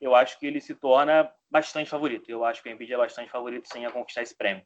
[0.00, 2.30] Eu acho que ele se torna bastante favorito.
[2.30, 4.62] Eu acho que o Embiid é bastante favorito sim a conquistar esse prêmio.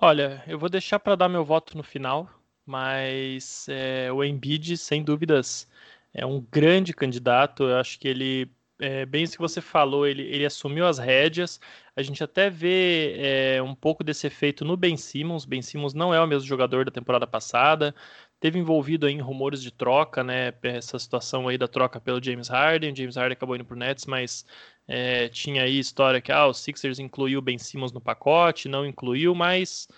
[0.00, 2.30] Olha, eu vou deixar para dar meu voto no final,
[2.64, 5.68] mas é, o Embiid, sem dúvidas,
[6.14, 7.64] é um grande candidato.
[7.64, 8.48] Eu acho que ele
[8.80, 11.60] é, bem isso que você falou, ele, ele assumiu as rédeas.
[11.96, 13.16] A gente até vê
[13.56, 15.44] é, um pouco desse efeito no Ben Simmons.
[15.44, 17.94] Ben Simmons não é o mesmo jogador da temporada passada.
[18.40, 20.52] Teve envolvido em rumores de troca, né?
[20.62, 22.92] Essa situação aí da troca pelo James Harden.
[22.92, 24.46] O James Harden acabou indo pro Nets, mas
[24.86, 28.86] é, tinha aí história que ah, o Sixers incluiu o Ben Simmons no pacote, não
[28.86, 29.88] incluiu, mas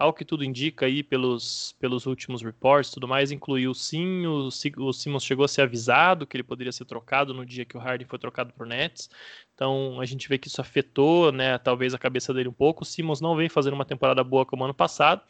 [0.00, 4.92] ao que tudo indica aí pelos, pelos últimos reports tudo mais, incluiu sim, o, o
[4.94, 8.06] Simmons chegou a ser avisado que ele poderia ser trocado no dia que o Harden
[8.06, 9.10] foi trocado por Nets,
[9.54, 12.86] então a gente vê que isso afetou, né, talvez a cabeça dele um pouco, o
[12.86, 15.20] Simmons não vem fazendo uma temporada boa como ano passado,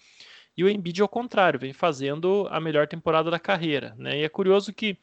[0.61, 4.29] e o Embiid, ao contrário, vem fazendo a melhor temporada da carreira, né, e é
[4.29, 4.99] curioso que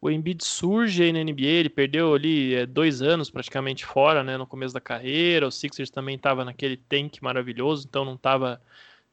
[0.00, 4.38] o Embiid surge aí na NBA, ele perdeu ali é, dois anos praticamente fora, né,
[4.38, 8.58] no começo da carreira, o Sixers também estava naquele tank maravilhoso, então não estava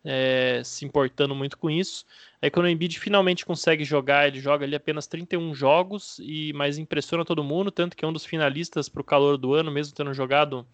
[0.06, 2.06] é, se importando muito com isso.
[2.42, 6.78] Aí quando o Embiid finalmente consegue jogar, ele joga ali apenas 31 jogos, e mas
[6.78, 9.94] impressiona todo mundo, tanto que é um dos finalistas para o calor do ano, mesmo
[9.94, 10.66] tendo jogado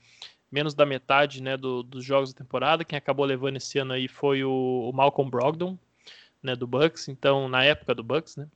[0.55, 2.85] menos da metade né, do, dos jogos da temporada.
[2.85, 5.77] Quem acabou levando esse ano aí foi o, o Malcolm Brogdon,
[6.41, 8.47] né, do Bucks, então na época do Bucks, né?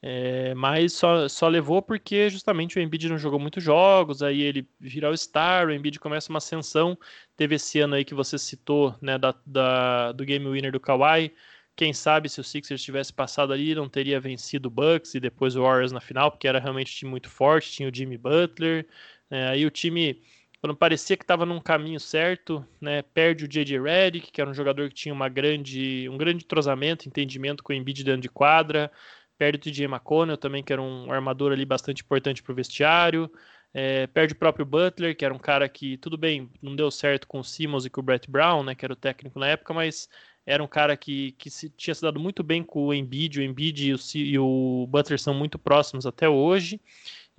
[0.00, 4.68] É, mas só, só levou porque justamente o Embiid não jogou muitos jogos, aí ele
[4.78, 6.96] vira o star, o Embiid começa uma ascensão.
[7.36, 11.32] Teve esse ano aí que você citou, né, da, da, do game winner do Kawhi.
[11.74, 15.56] Quem sabe se o Sixers tivesse passado ali, não teria vencido o Bucks e depois
[15.56, 18.86] o Warriors na final, porque era realmente um time muito forte, tinha o Jimmy Butler.
[19.30, 20.20] É, aí o time,
[20.60, 23.80] quando parecia que estava num caminho certo, né, perde o J.J.
[23.80, 27.76] Redick, que era um jogador que tinha uma grande, um grande entrosamento, entendimento com o
[27.76, 28.90] Embiid dentro de quadra
[29.38, 33.30] perde o TJ McConnell também, que era um armador ali bastante importante para o vestiário.
[33.72, 37.28] É, perde o próprio Butler, que era um cara que, tudo bem, não deu certo
[37.28, 39.72] com o Simmons e com o Brett Brown, né, que era o técnico na época,
[39.72, 40.08] mas
[40.44, 43.38] era um cara que, que se, tinha se dado muito bem com o Embiid.
[43.38, 46.80] O Embiid e o, e o Butler são muito próximos até hoje.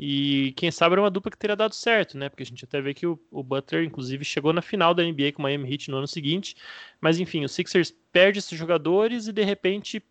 [0.02, 2.30] E quem sabe era uma dupla que teria dado certo, né?
[2.30, 5.34] Porque a gente até vê que o, o, Butler, inclusive, chegou na final da NBA
[5.34, 6.56] com o Miami Heat no ano seguinte.
[7.02, 10.02] Mas enfim, o Sixers perde esses jogadores e de repente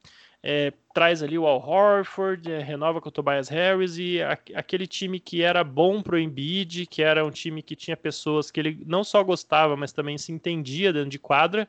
[0.42, 4.86] é, traz ali o Al Horford, é, renova com o Tobias Harris e a, aquele
[4.86, 8.82] time que era bom pro Embiid, que era um time que tinha pessoas que ele
[8.84, 11.66] não só gostava, mas também se entendia dentro de quadra,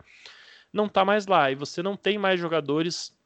[0.74, 1.50] não tá mais lá.
[1.50, 3.18] E você não tem mais jogadores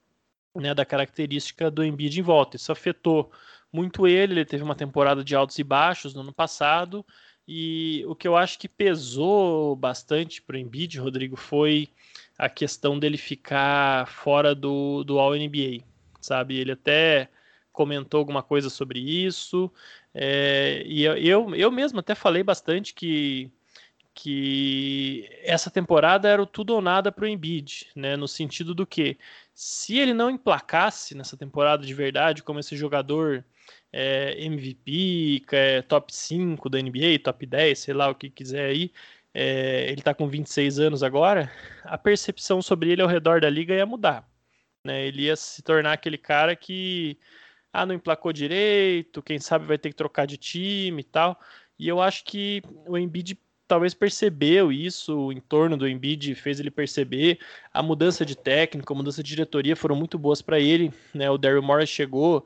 [0.55, 2.57] né, da característica do Embiid em volta.
[2.57, 3.31] Isso afetou
[3.73, 7.03] muito ele, ele teve uma temporada de altos e baixos no ano passado,
[7.47, 11.89] e o que eu acho que pesou bastante para o Embiid, Rodrigo, foi
[12.37, 15.83] a questão dele ficar fora do, do All-NBA,
[16.21, 16.57] sabe?
[16.57, 17.29] Ele até
[17.71, 19.71] comentou alguma coisa sobre isso,
[20.13, 23.51] é, e eu, eu mesmo até falei bastante que,
[24.13, 28.15] que essa temporada era o tudo ou nada para o Embiid, né?
[28.15, 29.17] No sentido do que,
[29.53, 33.43] se ele não emplacasse nessa temporada de verdade como esse jogador
[33.91, 38.91] é, MVP, é, top 5 da NBA, top 10, sei lá o que quiser aí,
[39.33, 41.51] é, ele está com 26 anos agora,
[41.83, 44.27] a percepção sobre ele ao redor da liga ia mudar.
[44.83, 45.07] Né?
[45.07, 47.17] Ele ia se tornar aquele cara que
[47.71, 51.39] ah, não emplacou direito, quem sabe vai ter que trocar de time e tal.
[51.79, 53.37] E eu acho que o Embiid
[53.73, 57.39] talvez percebeu isso, o entorno do Embiid fez ele perceber.
[57.73, 60.93] A mudança de técnico, a mudança de diretoria foram muito boas para ele.
[61.11, 61.27] Né?
[61.27, 62.45] O Daryl Morris chegou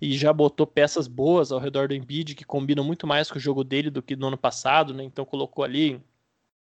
[0.00, 3.40] e já botou peças boas ao redor do Embiid que combinam muito mais com o
[3.40, 5.04] jogo dele do que no ano passado, né?
[5.04, 6.02] Então colocou ali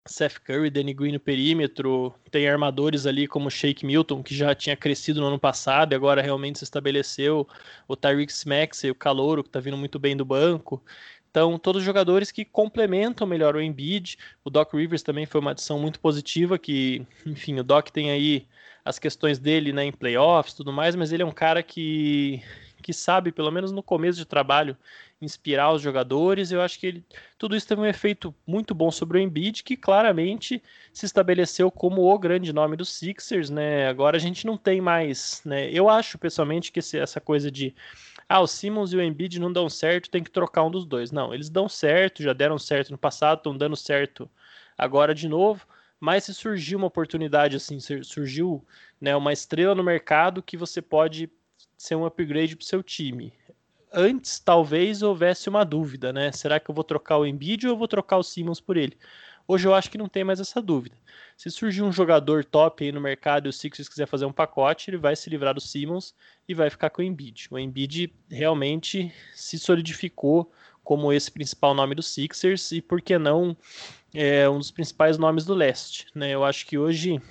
[0.05, 4.75] Seth Curry, Danny Green no perímetro, tem armadores ali como Shake Milton, que já tinha
[4.75, 7.47] crescido no ano passado e agora realmente se estabeleceu,
[7.87, 10.83] o Tyreek Maxey, o Calouro, que está vindo muito bem do banco.
[11.31, 14.17] Então, todos jogadores que complementam melhor o Embiid.
[14.43, 18.45] O Doc Rivers também foi uma adição muito positiva, que, enfim, o Doc tem aí
[18.83, 22.41] as questões dele né, em playoffs tudo mais, mas ele é um cara que,
[22.81, 24.75] que sabe, pelo menos no começo de trabalho,
[25.21, 26.51] inspirar os jogadores.
[26.51, 27.03] Eu acho que ele,
[27.37, 32.11] tudo isso teve um efeito muito bom sobre o Embiid, que claramente se estabeleceu como
[32.11, 33.87] o grande nome dos Sixers, né?
[33.87, 35.69] Agora a gente não tem mais, né?
[35.71, 37.73] Eu acho pessoalmente que essa coisa de
[38.31, 41.11] ah, o Simmons e o Embiid não dão certo, tem que trocar um dos dois.
[41.11, 44.29] Não, eles dão certo, já deram certo no passado, estão dando certo
[44.77, 45.67] agora de novo.
[45.99, 48.65] Mas se surgiu uma oportunidade assim, surgiu
[49.01, 51.29] né, uma estrela no mercado que você pode
[51.77, 53.33] ser um upgrade para o seu time.
[53.91, 56.31] Antes, talvez houvesse uma dúvida, né?
[56.31, 58.97] Será que eu vou trocar o Embiid ou eu vou trocar o Simmons por ele?
[59.51, 60.95] Hoje eu acho que não tem mais essa dúvida.
[61.35, 64.89] Se surgir um jogador top aí no mercado e o Sixers quiser fazer um pacote,
[64.89, 66.15] ele vai se livrar do Simmons
[66.47, 67.49] e vai ficar com o Embiid.
[67.51, 70.49] O Embiid realmente se solidificou
[70.85, 73.57] como esse principal nome do Sixers e por que não
[74.13, 76.31] é um dos principais nomes do leste, né?
[76.31, 77.21] Eu acho que hoje,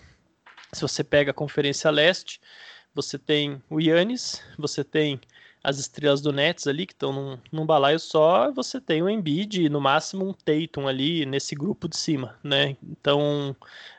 [0.75, 2.39] se você pega a Conferência Leste,
[2.95, 5.19] você tem o Yannis, você tem
[5.63, 9.63] as estrelas do Nets ali, que estão num, num, balaio só, você tem o Embiid
[9.63, 12.77] e no máximo um Tatum ali nesse grupo de cima, né?
[12.83, 13.55] Então,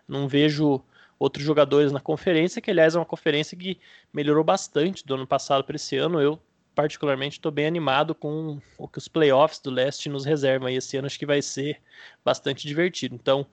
[0.07, 0.83] não vejo
[1.19, 3.79] outros jogadores na conferência, que aliás é uma conferência que
[4.11, 6.19] melhorou bastante do ano passado para esse ano.
[6.19, 6.41] Eu,
[6.73, 10.97] particularmente, estou bem animado com o que os playoffs do leste nos reservam aí esse
[10.97, 11.79] ano, acho que vai ser
[12.25, 13.13] bastante divertido.
[13.13, 13.45] Então,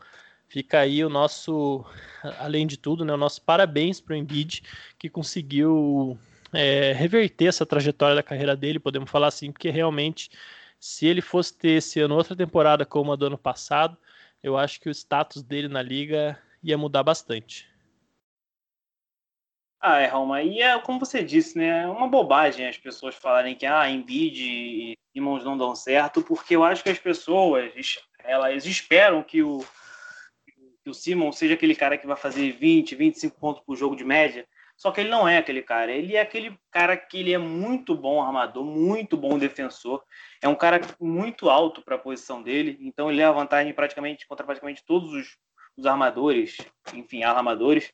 [0.48, 1.84] fica aí o nosso,
[2.38, 4.62] além de tudo, né, o nosso parabéns para o Embiid,
[4.98, 6.18] que conseguiu
[6.52, 10.30] é, reverter essa trajetória da carreira dele, podemos falar assim, porque realmente,
[10.78, 13.96] se ele fosse ter esse ano outra temporada como a do ano passado,
[14.42, 17.68] eu acho que o status dele na liga ia mudar bastante.
[19.80, 20.42] Ah, é, Roma.
[20.42, 21.84] E é como você disse, né?
[21.84, 26.56] É uma bobagem as pessoas falarem que ah, Embiid e Simmons não dão certo, porque
[26.56, 27.72] eu acho que as pessoas
[28.24, 29.64] elas esperam que o,
[30.82, 34.04] que o Simmons seja aquele cara que vai fazer 20, 25 pontos por jogo de
[34.04, 34.46] média.
[34.78, 35.90] Só que ele não é aquele cara.
[35.90, 40.04] Ele é aquele cara que ele é muito bom armador, muito bom defensor.
[40.40, 42.78] É um cara muito alto para a posição dele.
[42.80, 45.36] Então ele leva vantagem praticamente contra praticamente todos os,
[45.76, 46.56] os armadores,
[46.94, 47.92] enfim, armadores.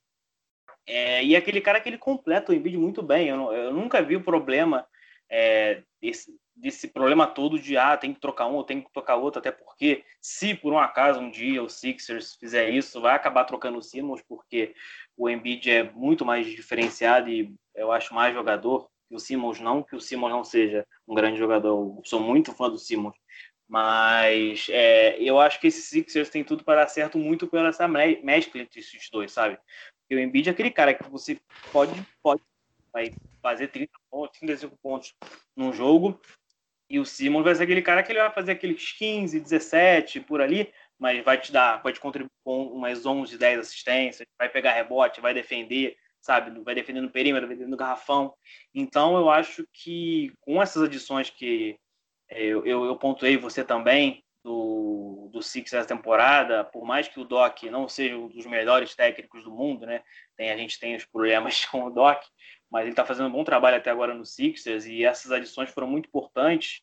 [0.87, 3.29] É, e é aquele cara que ele completa o Embiid muito bem.
[3.29, 4.87] Eu, eu nunca vi o problema
[5.31, 9.41] é, desse, desse problema todo de ah, tem que trocar um tem que trocar outro,
[9.41, 13.79] até porque se por um acaso um dia o Sixers fizer isso, vai acabar trocando
[13.79, 14.75] o Simmons, porque
[15.17, 19.83] o Embiid é muito mais diferenciado e eu acho mais jogador que o Simmons, não
[19.83, 23.17] que o Simmons não seja um grande jogador, eu sou muito fã do Simmons,
[23.69, 27.89] mas é, eu acho que esse Sixers tem tudo para dar certo muito pela essa
[27.89, 29.59] mescla entre esses dois, sabe?
[30.01, 31.41] Porque o Embiid é aquele cara que você
[31.73, 32.43] pode, pode
[32.93, 33.13] vai
[33.43, 35.15] fazer 30 pontos, 35 pontos
[35.57, 36.21] num jogo,
[36.89, 40.41] e o Simmons vai ser aquele cara que ele vai fazer aqueles 15, 17 por
[40.41, 45.21] ali, mas vai te dar, pode contribuir com umas 11, 10 assistências, vai pegar rebote,
[45.21, 46.59] vai defender, sabe?
[46.63, 48.35] Vai defender no perímetro, vai defender no garrafão.
[48.75, 51.79] Então, eu acho que com essas adições que
[52.31, 57.19] é, eu, eu, eu pontuei você também, do, do Six essa temporada, por mais que
[57.19, 60.03] o Doc não seja um dos melhores técnicos do mundo, né?
[60.37, 62.23] Tem, a gente tem os problemas com o Doc,
[62.75, 65.87] mas ele está fazendo um bom trabalho até agora no Sixers e essas adições foram
[65.87, 66.83] muito importantes.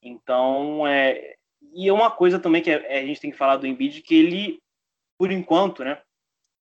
[0.00, 1.34] Então, é,
[1.74, 4.14] e é uma coisa também que a, a gente tem que falar do Embiid, que
[4.14, 4.62] ele,
[5.18, 6.00] por enquanto, né,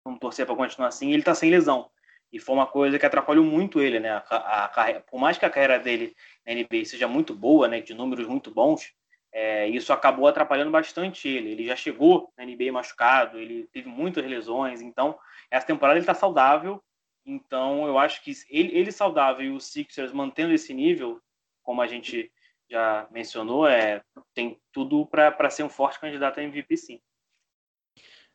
[0.02, 1.90] vamos torcer para continuar assim, ele está sem lesão.
[2.32, 4.08] E foi uma coisa que atrapalhou muito ele, né?
[4.10, 7.82] A, a, a, por mais que a carreira dele na NBA seja muito boa, né,
[7.82, 8.90] de números muito bons,
[9.30, 11.50] é, isso acabou atrapalhando bastante ele.
[11.50, 15.18] Ele já chegou na NBA machucado, ele teve muitas lesões, então
[15.50, 16.82] essa temporada ele está saudável.
[17.24, 21.20] Então eu acho que ele, ele saudável e os Sixers mantendo esse nível,
[21.62, 22.30] como a gente
[22.68, 24.02] já mencionou, é,
[24.34, 27.00] tem tudo para ser um forte candidato a MVP, sim.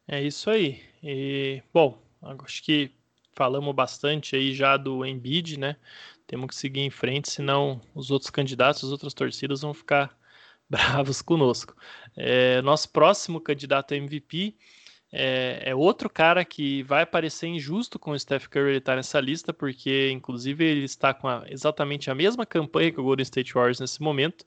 [0.08, 0.82] É isso aí.
[1.04, 2.92] E, bom, acho que
[3.34, 5.76] falamos bastante aí já do Embiid, né?
[6.26, 10.18] Temos que seguir em frente, senão os outros candidatos, as outras torcidas vão ficar
[10.70, 11.76] bravos conosco.
[12.16, 14.56] É, nosso próximo candidato a MVP
[15.12, 19.54] é, é, outro cara que vai parecer injusto com o Steph Curry estar nessa lista,
[19.54, 23.80] porque inclusive ele está com a, exatamente a mesma campanha que o Golden State Warriors
[23.80, 24.46] nesse momento,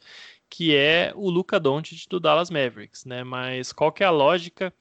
[0.50, 3.24] que é o Luca Doncic do Dallas Mavericks, né?
[3.24, 4.72] Mas qual que é a lógica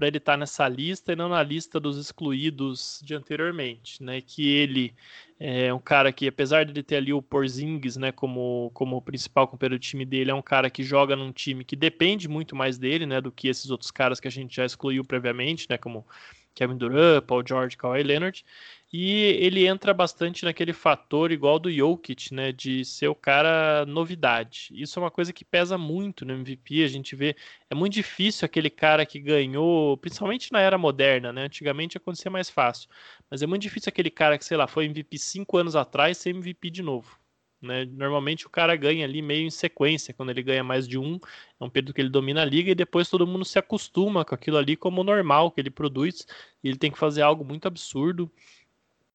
[0.00, 4.22] para ele estar nessa lista e não na lista dos excluídos de anteriormente, né?
[4.22, 4.94] Que ele
[5.38, 9.46] é um cara que, apesar de ele ter ali o Porzingis, né, como, como principal
[9.46, 12.78] companheiro do time dele, é um cara que joga num time que depende muito mais
[12.78, 16.06] dele, né, do que esses outros caras que a gente já excluiu previamente, né, como
[16.54, 18.42] Kevin Durant, Paul George, Kawhi Leonard.
[18.92, 24.68] E ele entra bastante naquele fator igual do Jokic, né, de ser o cara novidade.
[24.72, 27.36] Isso é uma coisa que pesa muito no MVP, a gente vê,
[27.70, 31.44] é muito difícil aquele cara que ganhou, principalmente na era moderna, né?
[31.44, 32.88] Antigamente acontecia mais fácil,
[33.30, 36.30] mas é muito difícil aquele cara que, sei lá, foi MVP cinco anos atrás ser
[36.30, 37.20] MVP de novo.
[37.62, 37.84] Né?
[37.84, 41.20] Normalmente o cara ganha ali meio em sequência, quando ele ganha mais de um,
[41.60, 44.34] é um período que ele domina a liga e depois todo mundo se acostuma com
[44.34, 46.26] aquilo ali como normal que ele produz,
[46.64, 48.32] e ele tem que fazer algo muito absurdo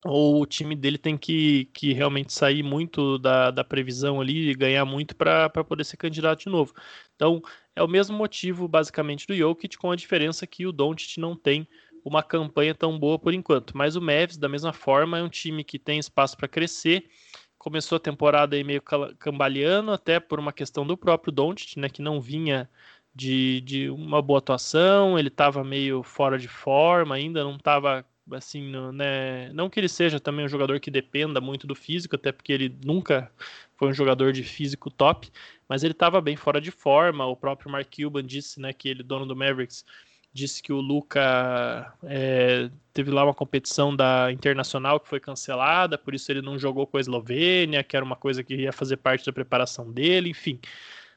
[0.04, 4.56] ou o time dele tem que, que realmente sair muito da, da previsão ali e
[4.56, 6.74] ganhar muito para poder ser candidato de novo.
[7.16, 7.42] Então,
[7.76, 11.68] é o mesmo motivo, basicamente, do Jokic, com a diferença que o Doncic não tem
[12.04, 13.76] uma campanha tão boa por enquanto.
[13.76, 17.10] Mas o Mavs, da mesma forma, é um time que tem espaço para crescer.
[17.58, 18.82] Começou a temporada aí meio
[19.18, 22.70] cambaleando, até por uma questão do próprio Doncic, né, que não vinha
[23.14, 28.72] de, de uma boa atuação, ele estava meio fora de forma ainda, não estava assim,
[28.94, 29.52] né?
[29.54, 32.76] Não que ele seja também um jogador que dependa muito do físico, até porque ele
[32.84, 33.32] nunca
[33.76, 35.30] foi um jogador de físico top,
[35.68, 37.26] mas ele estava bem fora de forma.
[37.26, 39.86] O próprio Mark Cuban disse, né, que ele, dono do Mavericks,
[40.34, 46.14] disse que o Luca é, teve lá uma competição da internacional que foi cancelada, por
[46.14, 49.26] isso ele não jogou com a Eslovênia, que era uma coisa que ia fazer parte
[49.26, 50.60] da preparação dele, enfim.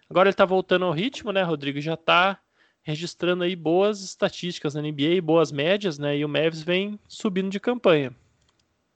[0.09, 1.81] Agora ele está voltando ao ritmo, né, Rodrigo?
[1.81, 2.41] Já está
[2.89, 6.17] registrando aí boas estatísticas na NBA, boas médias, né?
[6.17, 8.17] E o Mavs vem subindo de campanha.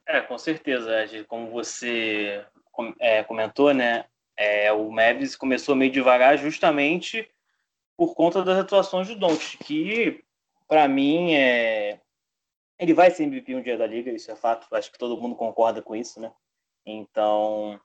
[0.07, 0.91] É, com certeza.
[1.29, 2.43] Como você
[2.99, 4.07] é, comentou, né?
[4.35, 7.29] É, o Mavs começou meio devagar justamente
[7.95, 10.25] por conta das atuações do Doncic, que
[10.67, 12.01] para mim é
[12.79, 14.67] ele vai ser MVP um dia da liga, isso é fato.
[14.75, 16.33] Acho que todo mundo concorda com isso, né?
[16.85, 17.79] Então,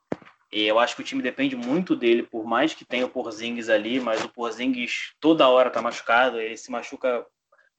[0.52, 4.00] eu acho que o time depende muito dele, por mais que tenha o Porzingis ali,
[4.00, 7.26] mas o Porzingis toda hora tá machucado, ele se machuca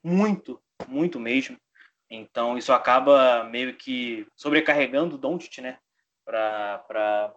[0.02, 1.56] muito, muito mesmo.
[2.10, 5.78] Então, isso acaba meio que sobrecarregando o Doncic, né?
[6.24, 7.34] Para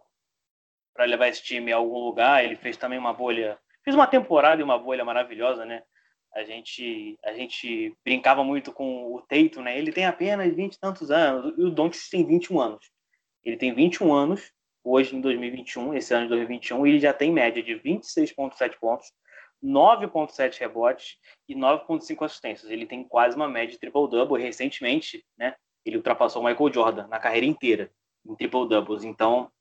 [1.00, 2.44] levar esse time a algum lugar.
[2.44, 5.84] Ele fez também uma bolha Fiz uma temporada e uma bolha maravilhosa, né?
[6.34, 9.78] A gente, a gente brincava muito com o Teito, né?
[9.78, 12.92] Ele tem apenas 20 e tantos anos, e o Doncic tem 21 anos.
[13.44, 14.54] Ele tem 21 anos,
[14.84, 19.12] hoje em 2021, esse ano de 2021, e ele já tem média de 26,7 pontos,
[19.64, 21.18] 9,7 rebotes
[21.48, 22.72] e 9,5 assistências.
[22.72, 24.42] Ele tem quase uma média de triple-double.
[24.42, 25.56] Recentemente, né,
[25.86, 27.92] ele ultrapassou o Michael Jordan na carreira inteira
[28.26, 29.04] em triple-doubles.
[29.04, 29.52] Então,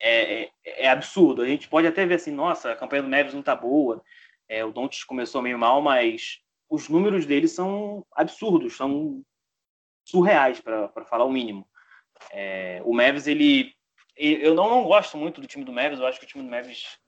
[0.00, 1.42] é, é, é, absurdo.
[1.42, 4.02] A gente pode até ver assim, nossa, a campanha do Neves não tá boa,
[4.48, 6.40] é, o Dontes começou meio mal, mas
[6.70, 9.22] os números dele são absurdos, são
[10.04, 11.68] surreais, para falar o mínimo.
[12.32, 13.74] É, o Mavis, ele.
[14.18, 16.50] Eu não, não gosto muito do time do Mavis, eu acho que o time do
[16.50, 16.98] Mavis,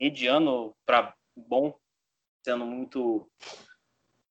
[0.00, 1.76] mediano para bom,
[2.44, 3.28] sendo muito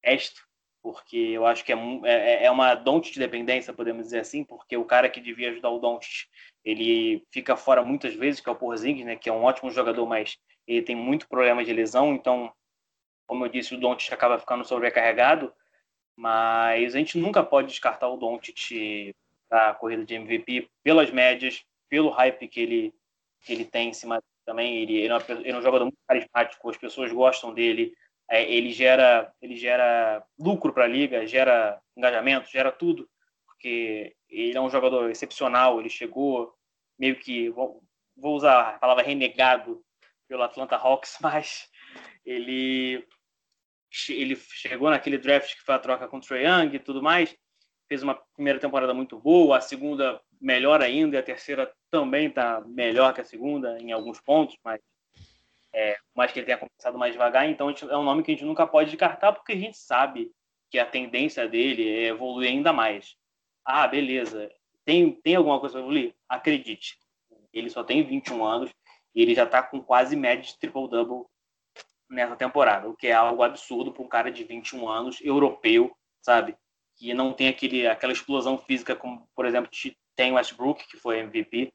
[0.02, 0.42] resto,
[0.82, 4.86] porque eu acho que é, é, é uma Doncic dependência, podemos dizer assim, porque o
[4.86, 6.28] cara que devia ajudar o Doncic,
[6.64, 10.06] ele fica fora muitas vezes, que é o Porzingis, né, que é um ótimo jogador,
[10.06, 12.54] mas ele tem muito problema de lesão, então,
[13.28, 15.54] como eu disse, o Doncic acaba ficando sobrecarregado,
[16.16, 19.14] mas a gente nunca pode descartar o Doncic
[19.50, 22.94] para a corrida de MVP pelas médias, pelo hype que ele,
[23.42, 25.98] que ele tem em cima também, ele, ele, é, uma, ele é um jogador muito
[26.08, 27.94] carismático, as pessoas gostam dele,
[28.30, 33.10] é, ele gera ele gera lucro para a liga, gera engajamento, gera tudo,
[33.46, 35.80] porque ele é um jogador excepcional.
[35.80, 36.54] Ele chegou
[36.98, 37.84] meio que vou,
[38.16, 39.84] vou usar a palavra renegado
[40.28, 41.70] pelo Atlanta Hawks, mas
[42.24, 43.06] ele
[44.08, 47.36] ele chegou naquele draft que foi a troca com o Trae Young e tudo mais,
[47.88, 52.62] fez uma primeira temporada muito boa, a segunda melhor ainda, e a terceira também está
[52.62, 54.80] melhor que a segunda em alguns pontos, mas
[55.74, 58.46] é, mais que ele tenha começado mais devagar, então é um nome que a gente
[58.46, 60.32] nunca pode descartar, porque a gente sabe
[60.70, 63.16] que a tendência dele é evoluir ainda mais.
[63.66, 64.52] Ah, beleza.
[64.86, 66.16] Tem, tem alguma coisa para evoluir?
[66.28, 66.98] Acredite.
[67.52, 68.72] Ele só tem 21 anos
[69.14, 71.26] e ele já está com quase média de triple-double
[72.10, 76.58] nessa temporada, o que é algo absurdo para um cara de 21 anos, europeu, sabe?
[76.96, 79.70] Que não tem aquele, aquela explosão física como, por exemplo,
[80.20, 81.72] tem Westbrook, que foi MVP,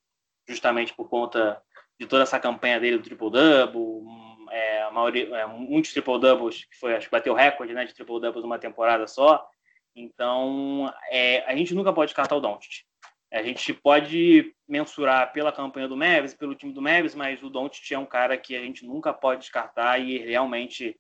[0.47, 1.59] justamente por conta
[1.99, 4.05] de toda essa campanha dele do triple-double,
[4.51, 8.59] é, maioria, é, muitos triple-doubles, que foi, acho que bateu recorde né, de triple-doubles numa
[8.59, 9.49] temporada só.
[9.97, 12.84] Então, é, a gente nunca pode descartar o Doncic.
[13.32, 17.92] A gente pode mensurar pela campanha do Mavis, pelo time do Mavis, mas o Doncic
[17.92, 20.95] é um cara que a gente nunca pode descartar e realmente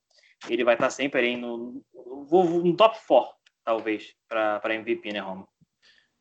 [0.48, 5.46] ele vai estar sempre aí no, no, top 4, talvez, para MVP, né, Romo?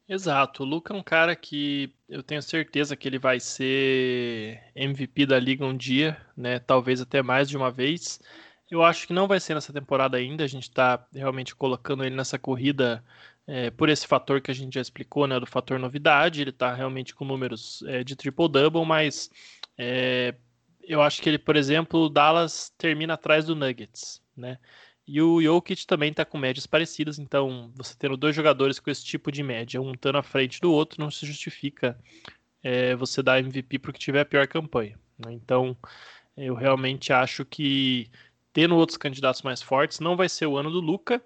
[0.08, 5.26] Exato, o Luca é um cara que eu tenho certeza que ele vai ser MVP
[5.26, 6.60] da liga um dia, né?
[6.60, 8.20] Talvez até mais de uma vez.
[8.70, 10.44] Eu acho que não vai ser nessa temporada ainda.
[10.44, 13.04] A gente está realmente colocando ele nessa corrida
[13.48, 15.40] é, por esse fator que a gente já explicou, né?
[15.40, 16.42] Do fator novidade.
[16.42, 19.30] Ele está realmente com números é, de triple-double, mas
[19.78, 20.36] é,
[20.82, 24.60] eu acho que ele, por exemplo, o Dallas termina atrás do Nuggets, né?
[25.06, 29.04] E o Jokic também está com médias parecidas, então você tendo dois jogadores com esse
[29.04, 32.00] tipo de média, um estando à frente do outro, não se justifica
[32.64, 34.98] é, você dar MVP porque tiver a pior campanha.
[35.18, 35.34] Né?
[35.34, 35.76] Então
[36.38, 38.10] eu realmente acho que
[38.54, 41.22] tendo outros candidatos mais fortes, não vai ser o ano do Luca,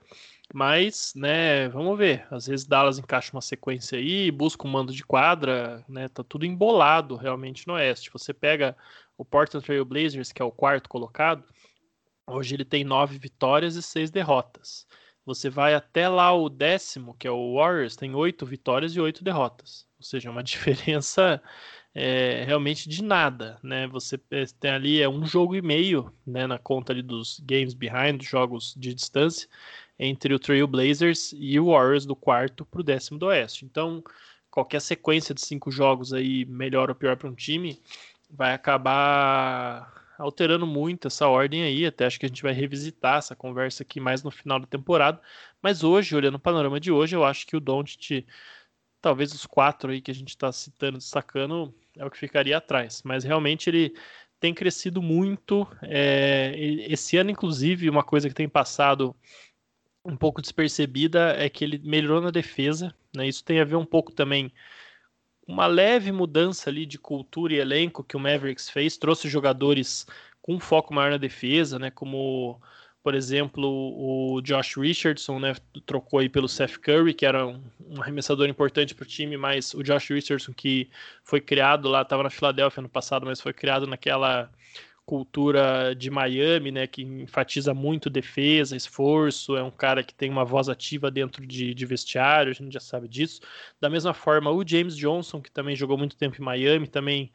[0.54, 2.26] mas, né, vamos ver.
[2.32, 6.08] Às vezes Dallas encaixa uma sequência aí, busca um mando de quadra, né?
[6.08, 8.10] Tá tudo embolado realmente no Oeste.
[8.14, 8.78] Você pega
[9.18, 11.44] o Portland Trail Blazers, que é o quarto colocado,
[12.30, 14.86] Hoje ele tem nove vitórias e seis derrotas.
[15.26, 19.24] Você vai até lá o décimo, que é o Warriors, tem oito vitórias e oito
[19.24, 19.88] derrotas.
[19.98, 21.42] Ou seja, uma diferença
[21.96, 23.88] é, realmente de nada, né?
[23.88, 27.74] Você é, tem ali é um jogo e meio, né, na conta ali dos games
[27.74, 29.50] behind, jogos de distância,
[29.98, 33.66] entre o Trail Blazers e o Warriors do quarto para o décimo do Oeste.
[33.66, 34.04] Então,
[34.52, 37.82] qualquer sequência de cinco jogos aí, melhor ou pior para um time,
[38.30, 43.36] vai acabar alterando muito essa ordem aí, até acho que a gente vai revisitar essa
[43.36, 45.22] conversa aqui mais no final da temporada,
[45.62, 48.26] mas hoje, olhando o panorama de hoje, eu acho que o Doncic,
[49.02, 53.02] talvez os quatro aí que a gente está citando, destacando, é o que ficaria atrás,
[53.04, 53.94] mas realmente ele
[54.40, 56.54] tem crescido muito, é,
[56.88, 59.16] esse ano inclusive, uma coisa que tem passado
[60.06, 63.28] um pouco despercebida é que ele melhorou na defesa, né?
[63.28, 64.52] Isso tem a ver um pouco também
[65.48, 70.06] uma leve mudança ali de cultura e elenco que o Mavericks fez, trouxe jogadores
[70.42, 72.62] com foco maior na defesa, né, como
[73.02, 78.02] por exemplo o Josh Richardson, né, trocou aí pelo Seth Curry, que era um, um
[78.02, 80.90] arremessador importante para o time, mas o Josh Richardson que
[81.24, 84.52] foi criado lá, estava na Filadélfia no passado, mas foi criado naquela
[85.08, 90.44] cultura de Miami, né, que enfatiza muito defesa, esforço, é um cara que tem uma
[90.44, 93.40] voz ativa dentro de, de, vestiário, a gente já sabe disso.
[93.80, 97.32] Da mesma forma, o James Johnson, que também jogou muito tempo em Miami, também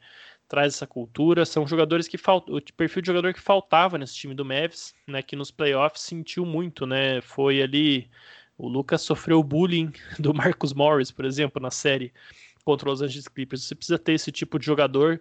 [0.47, 1.45] traz essa cultura.
[1.45, 5.23] São jogadores que faltam, o perfil de jogador que faltava nesse time do Mavs, né,
[5.23, 8.07] que nos playoffs sentiu muito, né, foi ali
[8.55, 12.13] o Lucas sofreu bullying do Marcus Morris, por exemplo, na série
[12.63, 13.63] contra os Angeles Clippers.
[13.63, 15.19] Você precisa ter esse tipo de jogador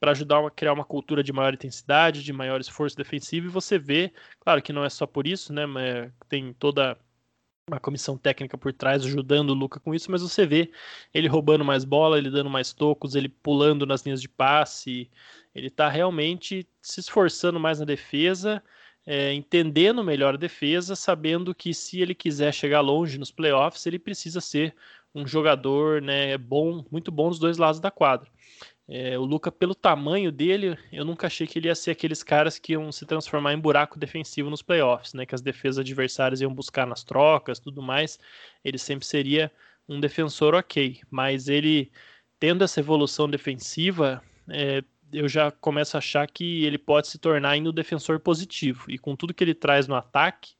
[0.00, 3.78] para ajudar a criar uma cultura de maior intensidade, de maior esforço defensivo, e você
[3.78, 6.98] vê, claro que não é só por isso, né, mas tem toda
[7.68, 10.72] uma comissão técnica por trás ajudando o Luca com isso, mas você vê
[11.14, 15.08] ele roubando mais bola, ele dando mais tocos, ele pulando nas linhas de passe,
[15.54, 18.62] ele está realmente se esforçando mais na defesa,
[19.06, 23.98] é, entendendo melhor a defesa, sabendo que se ele quiser chegar longe nos playoffs, ele
[23.98, 24.74] precisa ser
[25.14, 28.30] um jogador né, bom, muito bom dos dois lados da quadra.
[28.92, 32.58] É, o Luca, pelo tamanho dele, eu nunca achei que ele ia ser aqueles caras
[32.58, 35.24] que iam se transformar em buraco defensivo nos playoffs, né?
[35.24, 38.18] Que as defesas adversárias iam buscar nas trocas, tudo mais.
[38.64, 39.52] Ele sempre seria
[39.88, 41.92] um defensor ok, mas ele
[42.40, 44.82] tendo essa evolução defensiva, é,
[45.12, 48.90] eu já começo a achar que ele pode se tornar ainda um defensor positivo.
[48.90, 50.54] E com tudo que ele traz no ataque,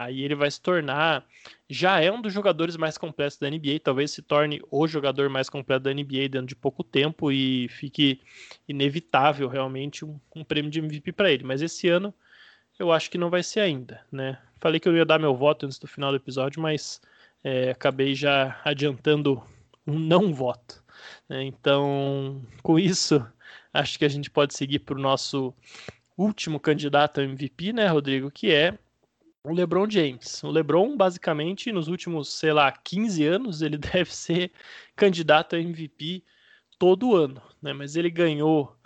[0.00, 1.26] Aí ele vai se tornar,
[1.68, 5.50] já é um dos jogadores mais completos da NBA, talvez se torne o jogador mais
[5.50, 8.18] completo da NBA dentro de pouco tempo e fique
[8.66, 11.44] inevitável realmente um, um prêmio de MVP para ele.
[11.44, 12.14] Mas esse ano
[12.78, 14.38] eu acho que não vai ser ainda, né?
[14.58, 17.02] Falei que eu ia dar meu voto antes do final do episódio, mas
[17.44, 19.42] é, acabei já adiantando
[19.86, 20.82] um não voto.
[21.28, 21.44] Né?
[21.44, 23.22] Então, com isso,
[23.70, 25.52] acho que a gente pode seguir para o nosso
[26.16, 28.30] último candidato a MVP, né, Rodrigo?
[28.30, 28.78] Que é
[29.44, 30.42] o LeBron James.
[30.44, 34.52] O LeBron, basicamente, nos últimos, sei lá, 15 anos, ele deve ser
[34.94, 36.22] candidato a MVP
[36.78, 37.72] todo ano, né?
[37.72, 38.76] Mas ele ganhou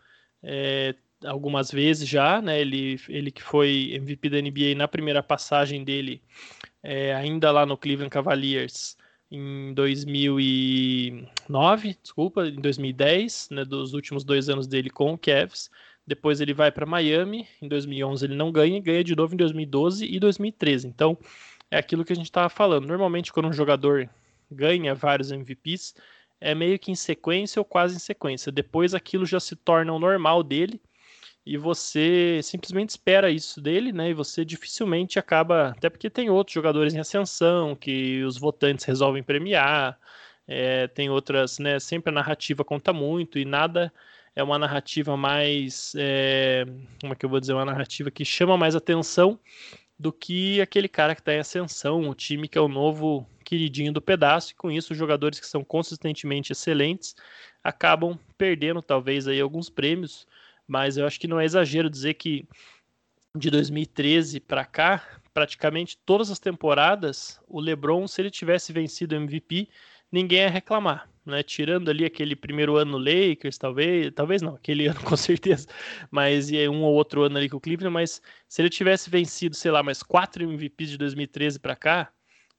[0.43, 0.95] é,
[1.25, 2.61] algumas vezes já, né?
[2.61, 6.23] Ele, ele que foi MVP da NBA na primeira passagem dele,
[6.83, 8.97] é, ainda lá no Cleveland Cavaliers
[9.31, 13.65] em 2009, desculpa, em 2010, né?
[13.65, 15.71] Dos últimos dois anos dele com o Cavs.
[16.07, 20.05] Depois ele vai para Miami, em 2011 ele não ganha, ganha de novo em 2012
[20.05, 20.87] e 2013.
[20.87, 21.17] Então,
[21.71, 22.87] é aquilo que a gente estava falando.
[22.87, 24.09] Normalmente, quando um jogador
[24.51, 25.95] ganha vários MVPs,
[26.41, 28.53] é meio que em sequência ou quase em sequência.
[28.53, 30.81] Depois aquilo já se torna o normal dele
[31.47, 34.11] e você simplesmente espera isso dele, né?
[34.11, 39.23] E você dificilmente acaba, até porque tem outros jogadores em ascensão que os votantes resolvem
[39.23, 39.99] premiar,
[40.47, 41.79] é, tem outras, né?
[41.81, 43.93] Sempre a narrativa conta muito e nada
[44.37, 45.93] é uma narrativa mais.
[45.97, 46.64] É,
[47.01, 47.53] como é que eu vou dizer?
[47.53, 49.39] Uma narrativa que chama mais atenção
[49.99, 53.93] do que aquele cara que está em ascensão, o time que é o novo queridinho
[53.93, 57.14] do pedaço, e com isso jogadores que são consistentemente excelentes
[57.62, 60.26] acabam perdendo talvez aí alguns prêmios,
[60.66, 62.47] mas eu acho que não é exagero dizer que
[63.37, 69.18] de 2013 para cá, praticamente todas as temporadas, o LeBron, se ele tivesse vencido o
[69.18, 69.68] MVP,
[70.11, 71.43] ninguém ia reclamar né?
[71.43, 75.66] Tirando ali aquele primeiro ano no Lakers, talvez, talvez não, aquele ano com certeza,
[76.11, 79.57] mas e um ou outro ano ali com o Cleveland, mas se ele tivesse vencido,
[79.57, 82.12] sei lá, mais quatro MVPs de 2013 para cá,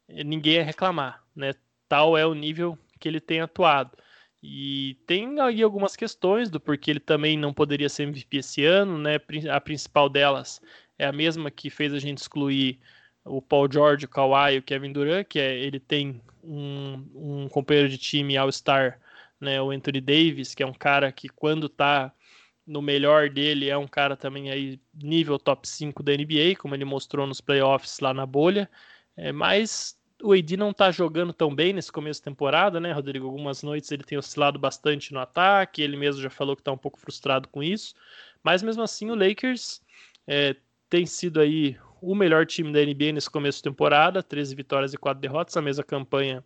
[0.07, 1.53] eh, ninguém ia reclamar, né?
[1.87, 3.97] Tal é o nível que ele tem atuado.
[4.41, 8.97] E tem aí algumas questões do porquê ele também não poderia ser MVP esse ano,
[8.97, 9.15] né?
[9.51, 10.61] A principal delas
[10.99, 12.79] é a mesma que fez a gente excluir
[13.25, 17.89] o Paul George, o Kawhi o Kevin Durant, que é ele tem um, um companheiro
[17.89, 18.99] de time All-Star,
[19.41, 22.13] né, o Anthony Davis, que é um cara que quando tá
[22.65, 26.85] no melhor dele é um cara também aí nível top 5 da NBA, como ele
[26.85, 28.69] mostrou nos playoffs lá na bolha.
[29.15, 33.27] É, mas o AD não tá jogando tão bem nesse começo de temporada, né, Rodrigo?
[33.27, 36.77] Algumas noites ele tem oscilado bastante no ataque, ele mesmo já falou que tá um
[36.77, 37.93] pouco frustrado com isso.
[38.43, 39.81] Mas mesmo assim o Lakers
[40.25, 40.55] é,
[40.89, 44.97] tem sido aí o melhor time da NBA nesse começo de temporada, 13 vitórias e
[44.97, 46.43] 4 derrotas, a mesma campanha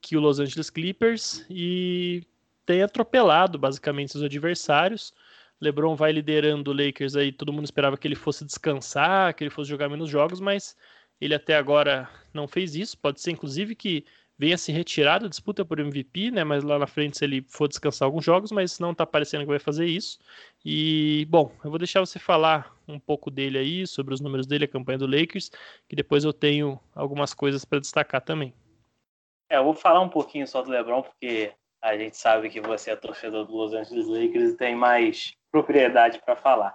[0.00, 2.22] que o Los Angeles Clippers, e
[2.66, 5.12] tem atropelado basicamente os adversários.
[5.60, 9.50] LeBron vai liderando o Lakers aí, todo mundo esperava que ele fosse descansar, que ele
[9.50, 10.76] fosse jogar menos jogos, mas
[11.20, 12.96] ele até agora não fez isso.
[12.96, 14.04] Pode ser inclusive que
[14.40, 16.42] venha se retirar da disputa por MVP, né?
[16.44, 19.50] Mas lá na frente, se ele for descansar alguns jogos, mas não tá parecendo que
[19.50, 20.18] vai fazer isso.
[20.64, 24.64] E, bom, eu vou deixar você falar um pouco dele aí, sobre os números dele,
[24.64, 25.50] a campanha do Lakers,
[25.86, 28.54] que depois eu tenho algumas coisas para destacar também.
[29.50, 32.92] É, eu vou falar um pouquinho só do LeBron, porque a gente sabe que você
[32.92, 36.74] é torcedor do Los Angeles Lakers e tem mais propriedade para falar.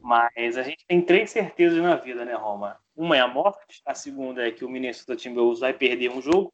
[0.00, 2.78] Mas a gente tem três certezas na vida, né, Roma?
[2.94, 6.52] Uma é a morte, a segunda é que o Minnesota Timberwolves vai perder um jogo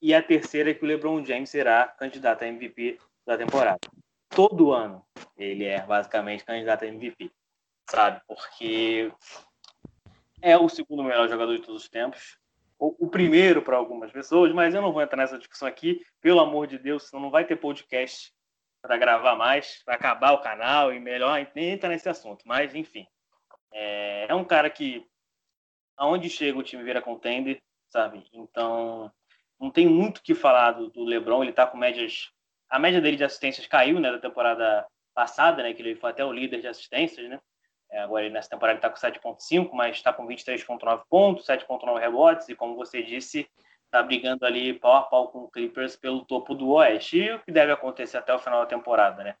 [0.00, 3.80] e a terceira é que o LeBron James será candidato a MVP da temporada.
[4.28, 5.04] Todo ano
[5.36, 7.30] ele é basicamente candidato a MVP,
[7.88, 8.20] sabe?
[8.26, 9.10] Porque
[10.42, 12.38] é o segundo melhor jogador de todos os tempos,
[12.78, 16.66] o, primeiro para algumas pessoas, mas eu não vou entrar nessa discussão aqui, pelo amor
[16.66, 18.33] de Deus, senão não vai ter podcast
[18.84, 22.42] para gravar mais, vai acabar o canal e melhor nem entrar nesse assunto.
[22.46, 23.06] Mas, enfim,
[23.72, 25.06] é, é um cara que,
[25.96, 28.22] aonde chega, o time vira contender, sabe?
[28.30, 29.10] Então,
[29.58, 32.30] não tem muito o que falar do, do LeBron, ele está com médias.
[32.68, 36.22] A média dele de assistências caiu, né, da temporada passada, né, que ele foi até
[36.22, 37.40] o líder de assistências, né?
[37.90, 42.50] É, agora, nessa temporada, ele está com 7,5, mas está com 23,9 pontos, 7,9 rebotes,
[42.50, 43.48] e como você disse,
[43.94, 47.38] está brigando ali pau a pau com o Clippers pelo topo do Oeste, e o
[47.38, 49.36] que deve acontecer até o final da temporada, né?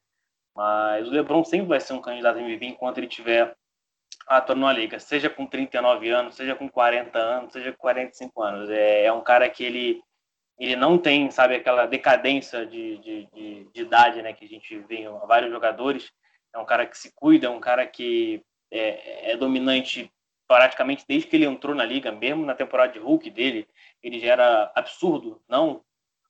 [0.54, 3.56] Mas o LeBron sempre vai ser um candidato MVP enquanto ele tiver
[4.28, 8.70] atuando na liga, seja com 39 anos, seja com 40 anos, seja com 45 anos.
[8.70, 10.00] É, é um cara que ele,
[10.56, 14.78] ele não tem, sabe, aquela decadência de, de, de, de idade, né, que a gente
[14.78, 16.12] vê em vários jogadores.
[16.54, 18.40] É um cara que se cuida, é um cara que
[18.70, 20.10] é, é dominante
[20.46, 23.66] praticamente desde que ele entrou na liga, mesmo na temporada de Hulk dele,
[24.02, 25.82] ele já era absurdo, não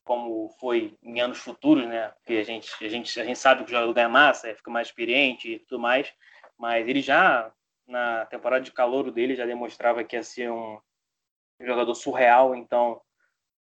[0.05, 2.13] como foi em anos futuros, né?
[2.19, 4.89] Porque a gente, a gente, a gente sabe que o jogador ganha massa, fica mais
[4.89, 6.13] experiente e tudo mais,
[6.59, 7.51] mas ele já,
[7.87, 10.79] na temporada de calor dele, já demonstrava que ia ser um
[11.59, 13.01] jogador surreal, então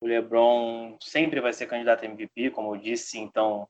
[0.01, 3.69] o LeBron sempre vai ser candidato a MVP, como eu disse, então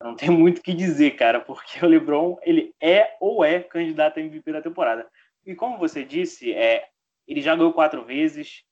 [0.00, 4.18] não tem muito o que dizer, cara, porque o LeBron, ele é ou é candidato
[4.18, 5.06] a MVP da temporada.
[5.44, 6.88] E como você disse, é,
[7.26, 8.62] ele já ganhou quatro vezes,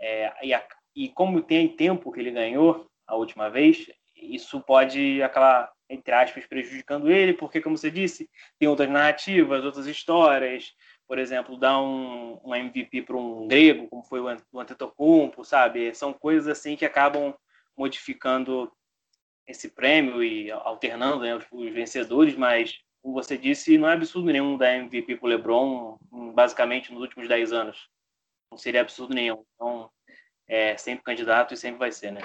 [0.00, 5.22] é, e, a, e como tem tempo que ele ganhou a última vez, isso pode
[5.22, 10.72] acabar, entre aspas, prejudicando ele, porque, como você disse, tem outras narrativas, outras histórias.
[11.06, 15.94] Por exemplo, dar um, um MVP para um grego, como foi o Antetokounmpo, sabe?
[15.94, 17.34] São coisas assim que acabam
[17.76, 18.70] modificando
[19.46, 24.56] esse prêmio e alternando né, os, vencedores, mas como você disse, não é absurdo nenhum
[24.56, 25.98] dar MVP para o LeBron,
[26.34, 27.88] basicamente nos últimos 10 anos.
[28.50, 29.44] Não seria absurdo nenhum.
[29.54, 29.90] Então,
[30.48, 32.22] é sempre candidato e sempre vai ser, né?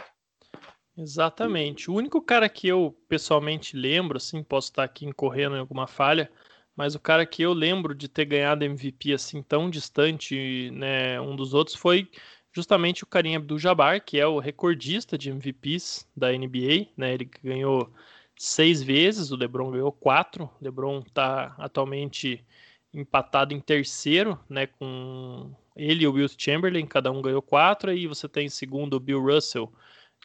[0.98, 1.90] Exatamente.
[1.90, 6.32] O único cara que eu pessoalmente lembro, assim, posso estar aqui incorrendo em alguma falha,
[6.76, 11.36] mas o cara que eu lembro de ter ganhado MVP assim tão distante, né, um
[11.36, 12.10] dos outros foi
[12.52, 17.14] justamente o Karim Abdul-Jabbar, que é o recordista de MVPs da NBA, né?
[17.14, 17.92] Ele ganhou
[18.44, 20.46] seis vezes, o LeBron ganhou quatro.
[20.60, 22.44] O LeBron está atualmente
[22.94, 24.68] empatado em terceiro, né?
[24.68, 27.94] Com ele e o Will Chamberlain, cada um ganhou quatro.
[27.94, 29.72] E você tem em segundo o Bill Russell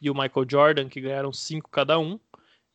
[0.01, 2.19] e o Michael Jordan, que ganharam cinco cada um.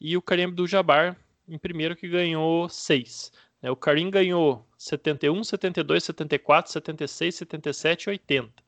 [0.00, 1.16] E o Kareem Abdul-Jabbar
[1.48, 3.32] em primeiro, que ganhou seis.
[3.60, 3.70] Né?
[3.70, 8.63] O Karim ganhou 71, 72, 74, 76, 77 e 80.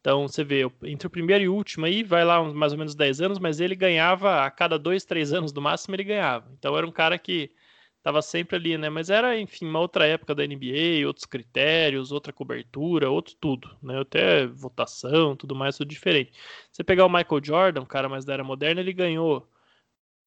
[0.00, 2.94] Então você vê, entre o primeiro e o último aí, vai lá mais ou menos
[2.94, 6.50] 10 anos, mas ele ganhava a cada dois, três anos do máximo, ele ganhava.
[6.58, 7.50] Então era um cara que
[7.98, 8.88] estava sempre ali, né?
[8.88, 14.00] Mas era, enfim, uma outra época da NBA, outros critérios, outra cobertura, outro tudo, né?
[14.00, 16.32] Até votação, tudo mais, tudo diferente.
[16.72, 19.48] Você pegar o Michael Jordan, um cara mais da era moderna, ele ganhou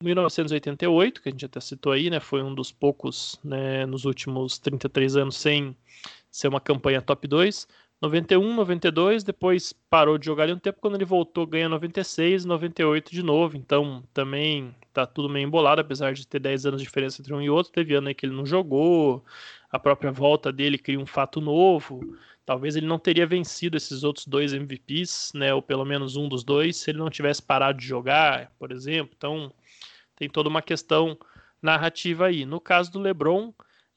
[0.03, 2.19] 1988, que a gente até citou aí, né?
[2.19, 5.75] Foi um dos poucos, né, nos últimos 33 anos sem
[6.29, 7.67] ser uma campanha top 2.
[8.01, 13.11] 91, 92, depois parou de jogar ali um tempo, quando ele voltou ganha 96, 98
[13.11, 17.21] de novo, então também tá tudo meio embolado, apesar de ter 10 anos de diferença
[17.21, 19.23] entre um e outro, teve ano aí que ele não jogou,
[19.71, 24.25] a própria volta dele cria um fato novo, talvez ele não teria vencido esses outros
[24.25, 27.85] dois MVPs, né, ou pelo menos um dos dois, se ele não tivesse parado de
[27.85, 29.53] jogar, por exemplo, então
[30.15, 31.15] tem toda uma questão
[31.61, 32.45] narrativa aí.
[32.45, 33.53] No caso do LeBron,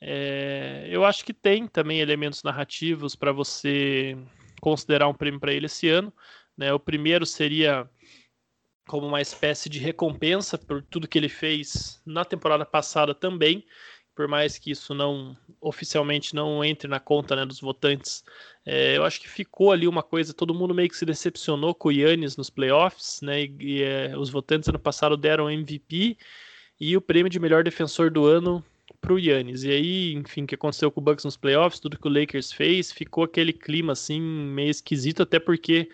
[0.07, 4.15] é, eu acho que tem também elementos narrativos para você
[4.61, 6.13] considerar um prêmio para ele esse ano.
[6.55, 6.71] Né?
[6.75, 7.89] O primeiro seria
[8.87, 13.65] como uma espécie de recompensa por tudo que ele fez na temporada passada também,
[14.15, 18.23] por mais que isso não oficialmente não entre na conta né, dos votantes.
[18.67, 21.89] É, eu acho que ficou ali uma coisa, todo mundo meio que se decepcionou com
[21.89, 23.45] o Yannis nos playoffs, né?
[23.45, 26.19] E, e é, os votantes ano passado deram MVP
[26.79, 28.63] e o prêmio de melhor defensor do ano
[29.05, 29.63] pro Yannis.
[29.65, 32.51] E aí, enfim, o que aconteceu com o Bucks nos playoffs, tudo que o Lakers
[32.53, 35.91] fez, ficou aquele clima assim meio esquisito, até porque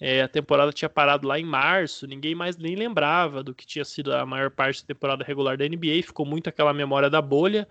[0.00, 3.84] é, a temporada tinha parado lá em março, ninguém mais nem lembrava do que tinha
[3.84, 7.66] sido a maior parte da temporada regular da NBA, ficou muito aquela memória da bolha.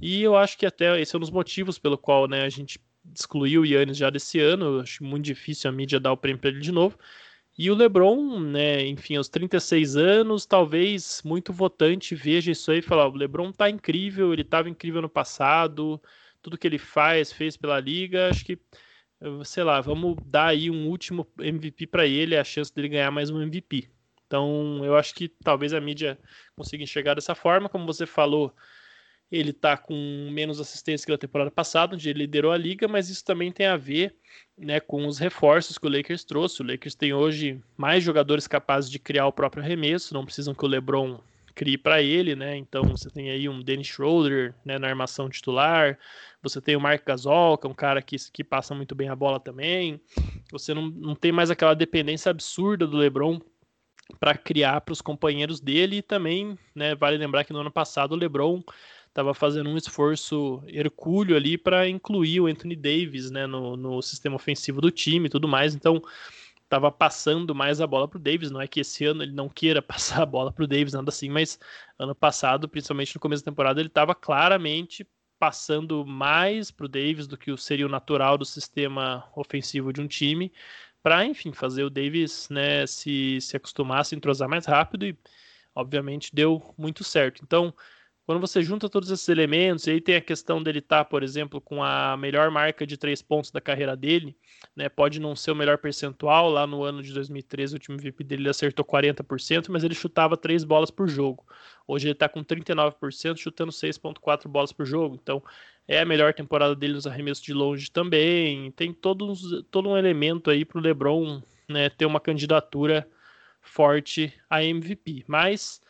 [0.00, 2.80] E eu acho que até esse é um dos motivos pelo qual né, a gente
[3.14, 4.76] excluiu o Yannis já desse ano.
[4.76, 6.98] Eu acho muito difícil a mídia dar o prêmio para ele de novo.
[7.62, 12.82] E o LeBron, né, enfim, aos 36 anos, talvez muito votante veja isso aí e
[12.82, 16.00] fala: o LeBron tá incrível, ele estava incrível no passado,
[16.40, 18.58] tudo que ele faz, fez pela liga, acho que
[19.44, 23.28] sei lá, vamos dar aí um último MVP para ele, a chance dele ganhar mais
[23.28, 23.90] um MVP.
[24.26, 26.18] Então, eu acho que talvez a mídia
[26.56, 28.54] consiga enxergar dessa forma, como você falou,
[29.30, 33.08] ele está com menos assistência que na temporada passada, onde ele liderou a liga, mas
[33.08, 34.14] isso também tem a ver
[34.58, 36.62] né, com os reforços que o Lakers trouxe.
[36.62, 40.64] O Lakers tem hoje mais jogadores capazes de criar o próprio arremesso, não precisam que
[40.64, 41.20] o LeBron
[41.54, 42.56] crie para ele, né?
[42.56, 45.98] Então você tem aí um Dennis Schroeder né, na armação titular,
[46.42, 49.16] você tem o Mark Gasol, que é um cara que, que passa muito bem a
[49.16, 50.00] bola também.
[50.50, 53.40] Você não, não tem mais aquela dependência absurda do LeBron
[54.18, 58.12] para criar para os companheiros dele e também, né, vale lembrar que no ano passado
[58.12, 58.62] o LeBron
[59.10, 64.36] estava fazendo um esforço hercúleo ali para incluir o Anthony Davis né, no, no sistema
[64.36, 65.74] ofensivo do time e tudo mais.
[65.74, 66.00] Então,
[66.62, 68.50] estava passando mais a bola para o Davis.
[68.50, 71.10] Não é que esse ano ele não queira passar a bola para o Davis, nada
[71.10, 71.58] assim, mas
[71.98, 75.06] ano passado, principalmente no começo da temporada, ele estava claramente
[75.38, 80.06] passando mais para o Davis do que seria o natural do sistema ofensivo de um
[80.06, 80.52] time,
[81.02, 85.18] para, enfim, fazer o Davis né, se, se acostumar, se entrosar mais rápido e,
[85.74, 87.42] obviamente, deu muito certo.
[87.42, 87.74] Então,
[88.30, 91.24] quando você junta todos esses elementos, e aí tem a questão dele estar, tá, por
[91.24, 94.36] exemplo, com a melhor marca de três pontos da carreira dele,
[94.76, 94.88] né?
[94.88, 98.48] Pode não ser o melhor percentual, lá no ano de 2013 o time MVP dele
[98.48, 101.44] acertou 40%, mas ele chutava três bolas por jogo.
[101.88, 105.18] Hoje ele está com 39%, chutando 6,4 bolas por jogo.
[105.20, 105.42] Então
[105.88, 108.70] é a melhor temporada dele nos arremessos de longe também.
[108.70, 113.08] Tem todos, todo um elemento aí para o LeBron né, ter uma candidatura
[113.60, 115.24] forte a MVP.
[115.26, 115.80] Mas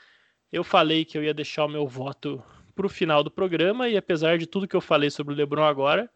[0.52, 2.42] eu falei que eu ia deixar o meu voto
[2.74, 5.64] para o final do programa e apesar de tudo que eu falei sobre o LeBron
[5.64, 6.10] agora,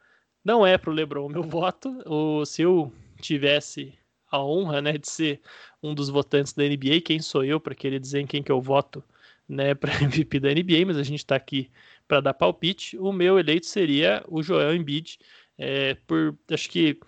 [0.45, 2.03] não é para o LeBron o meu voto.
[2.05, 3.97] Ou se eu tivesse
[4.31, 5.41] a honra, né, de ser
[5.83, 8.61] um dos votantes da NBA, quem sou eu para querer dizer em quem que eu
[8.61, 9.03] voto,
[9.49, 10.87] né, para MVP da NBA?
[10.87, 11.71] Mas a gente está aqui
[12.09, 12.99] para dar palpite.
[12.99, 15.19] O meu eleito seria o Joel Embiid,
[15.57, 16.99] é, por acho que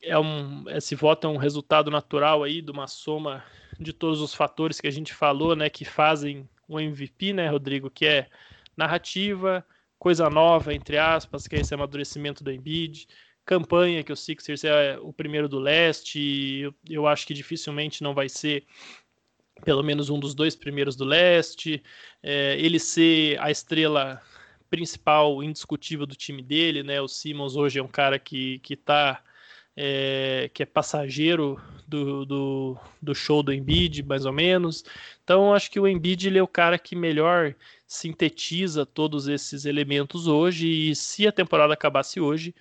[0.00, 3.44] é um, esse voto é um resultado natural aí de uma soma
[3.80, 7.90] de todos os fatores que a gente falou, né, que fazem um MVP, né, Rodrigo,
[7.90, 8.28] que é
[8.76, 9.64] narrativa,
[9.98, 13.08] coisa nova, entre aspas, que é esse amadurecimento do Embiid,
[13.44, 18.14] campanha, que o Sixers é o primeiro do leste, eu, eu acho que dificilmente não
[18.14, 18.64] vai ser
[19.64, 21.82] pelo menos um dos dois primeiros do leste,
[22.22, 24.22] é, ele ser a estrela
[24.70, 29.22] principal, indiscutível do time dele, né, o Simmons hoje é um cara que, que tá
[29.80, 31.56] é, que é passageiro
[31.86, 34.84] do, do, do, show do Embiid, mais ou menos.
[35.22, 37.54] Então, acho que o Embiid ele é o cara que melhor
[37.86, 40.66] sintetiza todos esses elementos hoje.
[40.66, 42.52] E se a temporada acabasse hoje,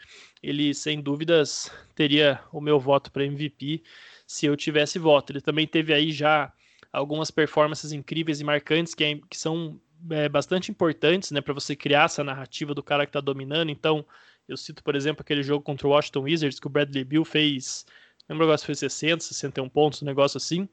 [0.44, 3.82] ele sem dúvidas teria o meu voto para MVP
[4.28, 5.32] se eu tivesse voto.
[5.32, 6.54] Ele também teve aí já
[6.94, 11.76] algumas performances incríveis e marcantes que, é, que são é, bastante importantes né, para você
[11.76, 13.72] criar essa narrativa do cara que está dominando.
[13.72, 14.06] Então,
[14.48, 17.86] eu cito, por exemplo, aquele jogo contra o Washington Wizards que o Bradley Bill fez,
[18.30, 20.68] lembro agora se foi 60, 61 pontos, um negócio assim,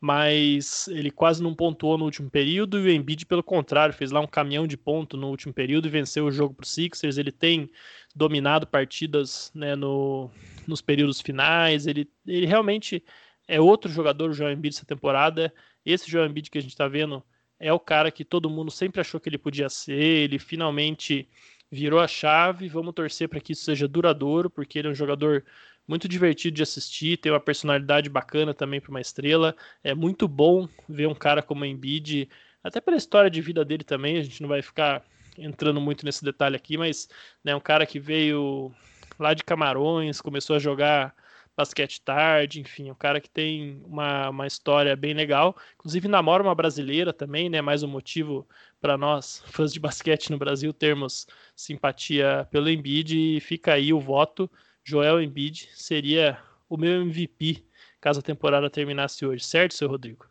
[0.00, 4.20] mas ele quase não pontuou no último período e o Embiid, pelo contrário, fez lá
[4.20, 7.18] um caminhão de ponto no último período e venceu o jogo para o Sixers.
[7.18, 7.68] Ele tem
[8.14, 10.30] dominado partidas né, no,
[10.68, 11.86] nos períodos finais.
[11.86, 13.02] Ele, ele realmente
[13.48, 15.52] é outro jogador, o Joel Embiid, essa temporada.
[15.84, 17.22] Esse Joel Embiid que a gente está vendo
[17.58, 20.00] é o cara que todo mundo sempre achou que ele podia ser.
[20.00, 21.28] Ele finalmente
[21.70, 22.68] virou a chave.
[22.68, 25.44] Vamos torcer para que isso seja duradouro, porque ele é um jogador
[25.86, 29.56] muito divertido de assistir, tem uma personalidade bacana também para uma estrela.
[29.82, 32.28] É muito bom ver um cara como o Embiid,
[32.62, 34.18] até pela história de vida dele também.
[34.18, 35.02] A gente não vai ficar
[35.38, 37.08] entrando muito nesse detalhe aqui, mas
[37.42, 38.70] né, um cara que veio
[39.18, 41.14] lá de Camarões, começou a jogar
[41.56, 45.56] basquete tarde, enfim, um cara que tem uma, uma história bem legal.
[45.74, 47.60] Inclusive namora uma brasileira também, né?
[47.60, 48.46] Mais um motivo
[48.80, 53.36] para nós, fãs de basquete no Brasil, termos simpatia pelo Embiid.
[53.36, 54.50] E fica aí o voto.
[54.84, 57.68] Joel Embiid seria o meu MVP
[58.00, 60.26] caso a temporada terminasse hoje, certo, seu Rodrigo?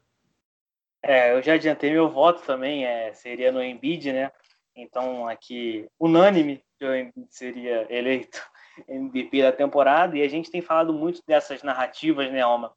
[1.04, 4.32] É, eu já adiantei meu voto também, é, seria no Embiid, né?
[4.76, 8.42] Então, aqui, unânime, Joel Embiid seria eleito
[8.88, 10.18] MVP da temporada.
[10.18, 12.74] E a gente tem falado muito dessas narrativas, né, Alma?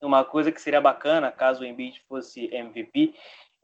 [0.00, 3.14] Uma coisa que seria bacana, caso o Embiid fosse MVP,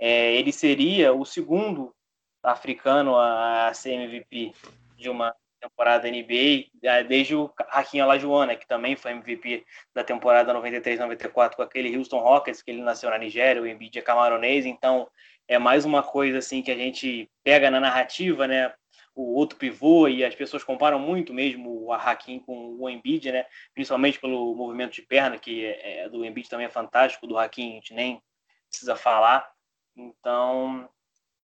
[0.00, 1.94] é, ele seria o segundo
[2.42, 4.54] africano a, ser MVP
[4.96, 10.54] de uma temporada NBA, é, desde o Hakim Olajuwon, que também foi MVP da temporada
[10.54, 15.06] 93-94 com aquele Houston Rockets, que ele nasceu na Nigéria, o Embiid é camaronês, então
[15.46, 18.72] é mais uma coisa assim que a gente pega na narrativa, né?
[19.14, 23.44] O outro pivô e as pessoas comparam muito mesmo o Hakim com o Embiid, né?
[23.74, 27.72] Principalmente pelo movimento de perna que é, é, do Embiid também é fantástico, do Hakim
[27.72, 28.22] a gente nem
[28.70, 29.46] precisa falar.
[30.00, 30.88] Então,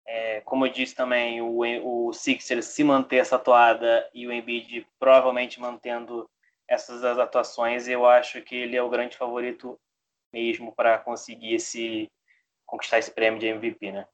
[0.07, 4.87] é, como eu disse também, o, o Sixers se manter essa toada e o Embiid
[4.99, 6.29] provavelmente mantendo
[6.67, 9.79] essas atuações, eu acho que ele é o grande favorito
[10.33, 12.09] mesmo para conseguir esse
[12.65, 14.07] conquistar esse prêmio de MVP, né?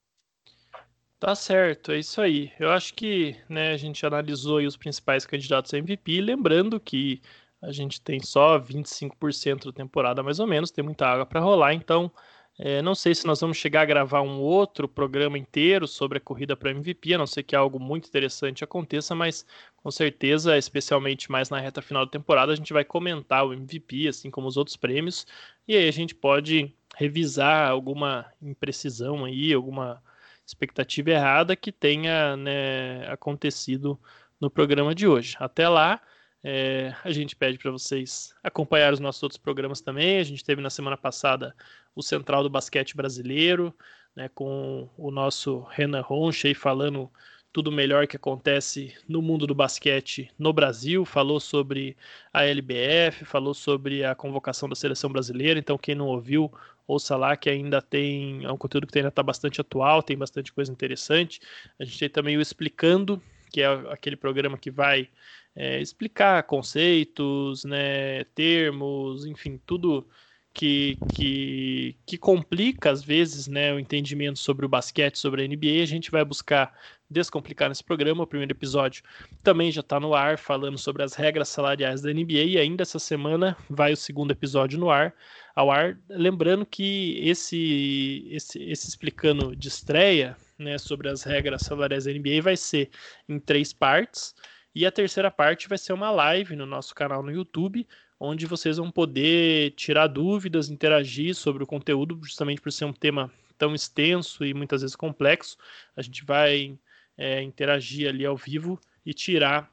[1.19, 2.51] Tá certo, é isso aí.
[2.59, 7.21] Eu acho que né, a gente analisou os principais candidatos a MVP, lembrando que
[7.61, 11.73] a gente tem só 25% da temporada mais ou menos, tem muita água para rolar,
[11.73, 12.11] então
[12.59, 16.21] é, não sei se nós vamos chegar a gravar um outro programa inteiro sobre a
[16.21, 19.45] corrida para MVP, a não ser que algo muito interessante aconteça, mas
[19.77, 24.07] com certeza, especialmente mais na reta final da temporada, a gente vai comentar o MVP,
[24.07, 25.25] assim como os outros prêmios,
[25.67, 30.01] e aí a gente pode revisar alguma imprecisão aí, alguma
[30.45, 33.99] expectativa errada que tenha né, acontecido
[34.39, 35.35] no programa de hoje.
[35.39, 36.01] Até lá,
[36.43, 40.19] é, a gente pede para vocês acompanhar os nossos outros programas também.
[40.19, 41.55] A gente teve na semana passada
[41.95, 43.73] o Central do Basquete Brasileiro,
[44.15, 47.09] né, com o nosso Renan Roncha aí falando
[47.53, 51.97] tudo melhor que acontece no mundo do basquete no Brasil, falou sobre
[52.31, 56.51] a LBF, falou sobre a convocação da seleção brasileira, então quem não ouviu,
[56.87, 60.51] ouça lá que ainda tem, é um conteúdo que ainda está bastante atual, tem bastante
[60.53, 61.41] coisa interessante.
[61.77, 63.21] A gente tem também o Explicando,
[63.51, 65.09] que é aquele programa que vai
[65.55, 70.07] é, explicar conceitos, né, termos, enfim, tudo
[70.53, 75.81] que, que, que complica às vezes né, o entendimento sobre o basquete, sobre a NBA.
[75.81, 76.73] A gente vai buscar
[77.09, 78.23] descomplicar nesse programa.
[78.23, 79.03] O primeiro episódio
[79.43, 82.43] também já está no ar, falando sobre as regras salariais da NBA.
[82.43, 85.13] E ainda essa semana vai o segundo episódio no ar,
[85.55, 85.97] ao ar.
[86.09, 92.41] Lembrando que esse, esse, esse explicando de estreia né, sobre as regras salariais da NBA
[92.41, 92.89] vai ser
[93.27, 94.33] em três partes.
[94.73, 97.85] E a terceira parte vai ser uma live no nosso canal no YouTube,
[98.19, 103.31] onde vocês vão poder tirar dúvidas, interagir sobre o conteúdo, justamente por ser um tema
[103.57, 105.57] tão extenso e muitas vezes complexo.
[105.95, 106.77] A gente vai
[107.17, 109.69] é, interagir ali ao vivo e tirar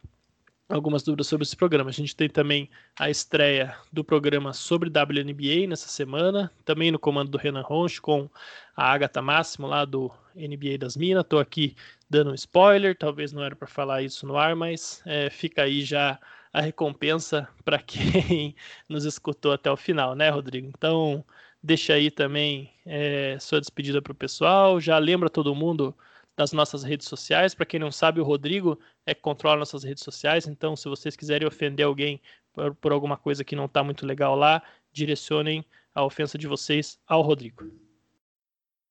[0.69, 1.91] algumas dúvidas sobre esse programa.
[1.91, 7.31] A gente tem também a estreia do programa sobre WNBA nessa semana, também no comando
[7.31, 8.29] do Renan Ronch com
[8.77, 11.25] a Agatha Máximo lá do NBA das Minas.
[11.25, 11.75] Estou aqui
[12.09, 15.83] dando um spoiler, talvez não era para falar isso no ar, mas é, fica aí
[15.83, 16.19] já
[16.53, 18.55] a recompensa para quem
[18.89, 20.69] nos escutou até o final, né, Rodrigo?
[20.69, 21.25] Então,
[21.63, 24.79] deixa aí também é, sua despedida para o pessoal.
[24.81, 25.95] Já lembra todo mundo
[26.39, 27.53] das nossas redes sociais.
[27.53, 30.47] Para quem não sabe, o Rodrigo é que controla nossas redes sociais.
[30.47, 32.23] Então, se vocês quiserem ofender alguém
[32.53, 34.63] por, por alguma coisa que não está muito legal lá,
[34.93, 37.69] direcionem a ofensa de vocês ao Rodrigo.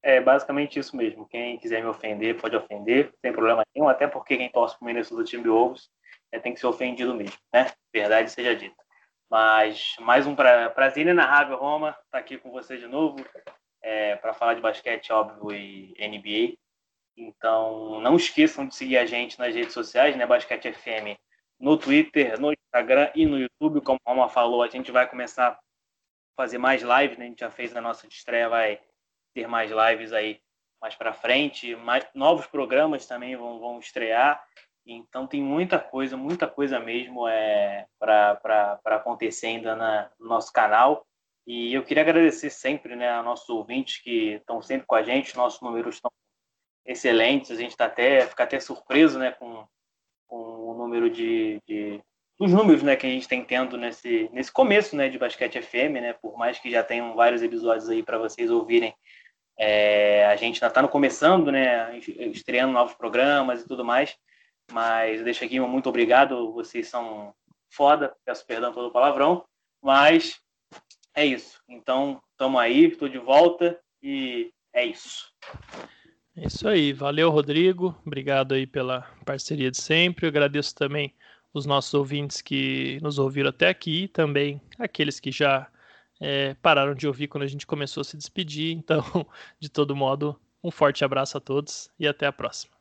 [0.04, 1.26] É basicamente isso mesmo.
[1.26, 3.88] Quem quiser me ofender, pode ofender, sem problema nenhum.
[3.88, 5.90] Até porque quem torce para o Minnesota Timberwolves
[6.34, 7.72] é, tem que ser ofendido mesmo, né?
[7.94, 8.76] Verdade seja dita.
[9.30, 13.18] Mas mais um pra, prazer inenarrável, Roma, estar tá aqui com você de novo
[13.82, 16.67] é, para falar de basquete, óbvio, e NBA.
[17.18, 20.26] Então, não esqueçam de seguir a gente nas redes sociais, né?
[20.28, 21.18] Basquete FM,
[21.60, 23.82] no Twitter, no Instagram e no YouTube.
[23.82, 25.60] Como a Roma falou, a gente vai começar a
[26.36, 27.26] fazer mais lives, né?
[27.26, 28.80] A gente já fez a nossa estreia, vai
[29.34, 30.40] ter mais lives aí
[30.80, 31.76] mais para frente.
[31.76, 34.46] Mais, novos programas também vão, vão estrear.
[34.86, 41.04] Então, tem muita coisa, muita coisa mesmo é, para acontecer ainda na, no nosso canal.
[41.48, 45.36] E eu queria agradecer sempre né, a nossos ouvintes que estão sempre com a gente,
[45.36, 46.12] nossos números estão
[46.88, 47.52] excelentes.
[47.52, 49.68] A gente está até fica até surpreso, né, com,
[50.26, 50.38] com
[50.72, 52.02] o número de, de
[52.40, 56.00] os números, né, que a gente está tendo nesse nesse começo, né, de basquete FM,
[56.02, 58.96] né, por mais que já tenham vários episódios aí para vocês ouvirem.
[59.60, 64.16] É, a gente ainda está começando, né, estreando novos programas e tudo mais.
[64.72, 67.34] Mas deixa aqui um muito obrigado, vocês são
[67.70, 69.46] foda, peço perdão pelo palavrão,
[69.82, 70.40] mas
[71.16, 71.62] é isso.
[71.68, 75.34] Então, estamos aí, estou de volta e é isso.
[76.38, 76.94] É isso aí.
[76.94, 78.00] Valeu, Rodrigo.
[78.06, 80.26] Obrigado aí pela parceria de sempre.
[80.26, 81.12] Eu agradeço também
[81.52, 85.68] os nossos ouvintes que nos ouviram até aqui e também aqueles que já
[86.22, 88.72] é, pararam de ouvir quando a gente começou a se despedir.
[88.76, 89.02] Então,
[89.60, 92.77] de todo modo, um forte abraço a todos e até a próxima.